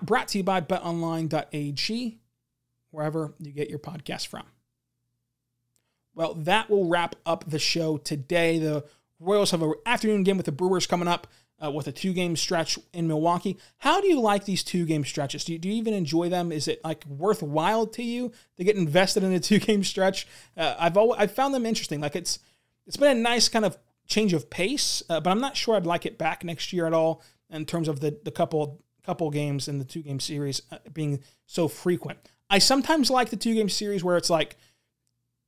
brought 0.02 0.28
to 0.28 0.38
you 0.38 0.44
by 0.44 0.60
betonline.ag, 0.60 2.18
wherever 2.90 3.34
you 3.38 3.52
get 3.52 3.70
your 3.70 3.78
podcast 3.78 4.26
from. 4.26 4.44
Well, 6.14 6.34
that 6.34 6.70
will 6.70 6.88
wrap 6.88 7.14
up 7.26 7.44
the 7.48 7.58
show 7.58 7.98
today. 7.98 8.58
The 8.58 8.84
Royals 9.20 9.50
have 9.50 9.62
an 9.62 9.74
afternoon 9.84 10.22
game 10.22 10.36
with 10.36 10.46
the 10.46 10.52
Brewers 10.52 10.86
coming 10.86 11.08
up 11.08 11.26
uh, 11.62 11.70
with 11.70 11.86
a 11.86 11.92
two 11.92 12.12
game 12.12 12.36
stretch 12.36 12.78
in 12.92 13.06
Milwaukee. 13.06 13.58
How 13.78 14.00
do 14.00 14.08
you 14.08 14.20
like 14.20 14.44
these 14.44 14.62
two 14.62 14.84
game 14.84 15.04
stretches? 15.04 15.44
Do 15.44 15.52
you, 15.52 15.58
do 15.58 15.68
you 15.68 15.74
even 15.74 15.94
enjoy 15.94 16.28
them? 16.28 16.52
Is 16.52 16.68
it 16.68 16.82
like 16.84 17.04
worthwhile 17.06 17.86
to 17.88 18.02
you 18.02 18.32
to 18.56 18.64
get 18.64 18.76
invested 18.76 19.22
in 19.22 19.32
a 19.32 19.40
two 19.40 19.58
game 19.58 19.84
stretch? 19.84 20.26
Uh, 20.56 20.74
I've 20.78 20.96
always, 20.96 21.20
I've 21.20 21.32
found 21.32 21.54
them 21.54 21.66
interesting. 21.66 22.00
Like 22.00 22.16
it's 22.16 22.38
it's 22.86 22.96
been 22.96 23.16
a 23.16 23.20
nice 23.20 23.48
kind 23.48 23.64
of 23.64 23.76
change 24.06 24.32
of 24.32 24.50
pace, 24.50 25.02
uh, 25.08 25.20
but 25.20 25.30
I'm 25.30 25.40
not 25.40 25.56
sure 25.56 25.76
I'd 25.76 25.86
like 25.86 26.06
it 26.06 26.18
back 26.18 26.44
next 26.44 26.72
year 26.72 26.86
at 26.86 26.92
all 26.92 27.22
in 27.50 27.64
terms 27.66 27.88
of 27.88 28.00
the 28.00 28.18
the 28.24 28.30
couple 28.30 28.82
couple 29.04 29.30
games 29.30 29.68
in 29.68 29.78
the 29.78 29.84
two 29.84 30.02
game 30.02 30.20
series 30.20 30.62
uh, 30.72 30.78
being 30.92 31.22
so 31.46 31.68
frequent. 31.68 32.18
I 32.50 32.58
sometimes 32.58 33.10
like 33.10 33.30
the 33.30 33.36
two 33.36 33.54
game 33.54 33.68
series 33.68 34.02
where 34.02 34.16
it's 34.16 34.30
like 34.30 34.56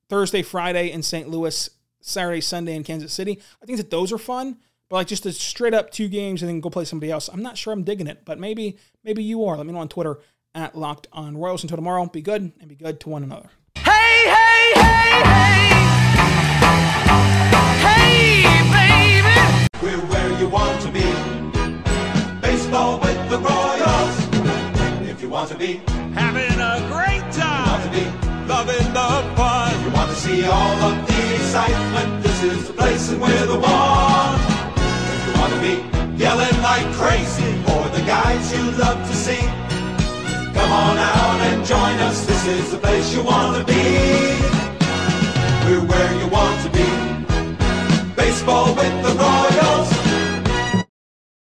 Thursday, 0.08 0.42
Friday 0.42 0.90
in 0.90 1.02
St. 1.02 1.28
Louis, 1.28 1.70
Saturday, 2.00 2.40
Sunday 2.40 2.74
in 2.74 2.84
Kansas 2.84 3.12
City. 3.12 3.40
I 3.62 3.66
think 3.66 3.78
that 3.78 3.90
those 3.90 4.12
are 4.12 4.18
fun. 4.18 4.58
But 4.88 4.96
like 4.96 5.06
just 5.06 5.26
a 5.26 5.32
straight 5.32 5.74
up 5.74 5.90
two 5.90 6.08
games 6.08 6.42
and 6.42 6.48
then 6.48 6.60
go 6.60 6.70
play 6.70 6.86
somebody 6.86 7.12
else. 7.12 7.28
I'm 7.28 7.42
not 7.42 7.58
sure 7.58 7.72
I'm 7.72 7.84
digging 7.84 8.06
it, 8.06 8.24
but 8.24 8.38
maybe 8.38 8.78
maybe 9.04 9.22
you 9.22 9.44
are. 9.44 9.56
Let 9.56 9.66
me 9.66 9.72
know 9.72 9.80
on 9.80 9.88
Twitter 9.88 10.18
at 10.54 10.74
Locked 10.76 11.08
On 11.12 11.36
Royals. 11.36 11.62
Until 11.62 11.76
tomorrow, 11.76 12.06
be 12.06 12.22
good 12.22 12.52
and 12.58 12.68
be 12.68 12.74
good 12.74 12.98
to 13.00 13.10
one 13.10 13.22
another. 13.22 13.50
Hey, 13.76 13.82
hey, 14.24 14.72
hey, 14.74 15.22
hey. 15.24 15.24
Hey, 15.24 15.67
We're 19.82 20.04
where 20.10 20.40
you 20.40 20.48
want 20.48 20.80
to 20.82 20.90
be. 20.90 21.06
Baseball 22.40 22.98
with 22.98 23.30
the 23.30 23.38
Royals. 23.38 24.16
If 25.08 25.22
you 25.22 25.28
want 25.28 25.48
to 25.50 25.56
be, 25.56 25.80
Having 26.14 26.58
a 26.58 26.76
great 26.90 27.22
time, 27.32 27.64
you 27.64 27.70
want 27.70 27.84
to 27.84 27.90
be. 27.98 28.28
Loving 28.48 28.92
the 28.92 29.08
fun. 29.36 29.74
If 29.74 29.84
You 29.84 29.90
want 29.92 30.10
to 30.10 30.16
see 30.16 30.44
all 30.46 30.76
of 30.88 31.06
the 31.06 31.34
excitement. 31.36 32.22
This 32.24 32.42
is 32.42 32.66
the 32.66 32.72
place 32.74 33.10
and 33.12 33.20
we're 33.20 33.46
the 33.46 33.60
one. 33.60 34.40
If 35.14 35.26
you 35.26 35.32
want 35.40 35.52
to 35.54 35.60
be 35.68 35.74
yelling 36.18 36.56
like 36.62 36.86
crazy 36.94 37.50
for 37.62 37.82
the 37.96 38.02
guys 38.04 38.52
you 38.52 38.64
love 38.82 38.98
to 39.08 39.14
see. 39.14 39.44
Come 40.58 40.72
on 40.72 40.96
out 40.98 41.38
and 41.48 41.64
join 41.64 41.96
us. 42.08 42.26
This 42.26 42.46
is 42.46 42.72
the 42.72 42.78
place 42.78 43.14
you 43.14 43.22
want 43.22 43.56
to 43.58 43.64
be. 43.64 43.84
We're 45.66 45.86
where 45.86 46.12
you 46.20 46.26
want 46.28 46.56
to 46.64 46.70
be. 46.70 46.88
Baseball 48.16 48.74
with 48.74 49.02
the 49.06 49.14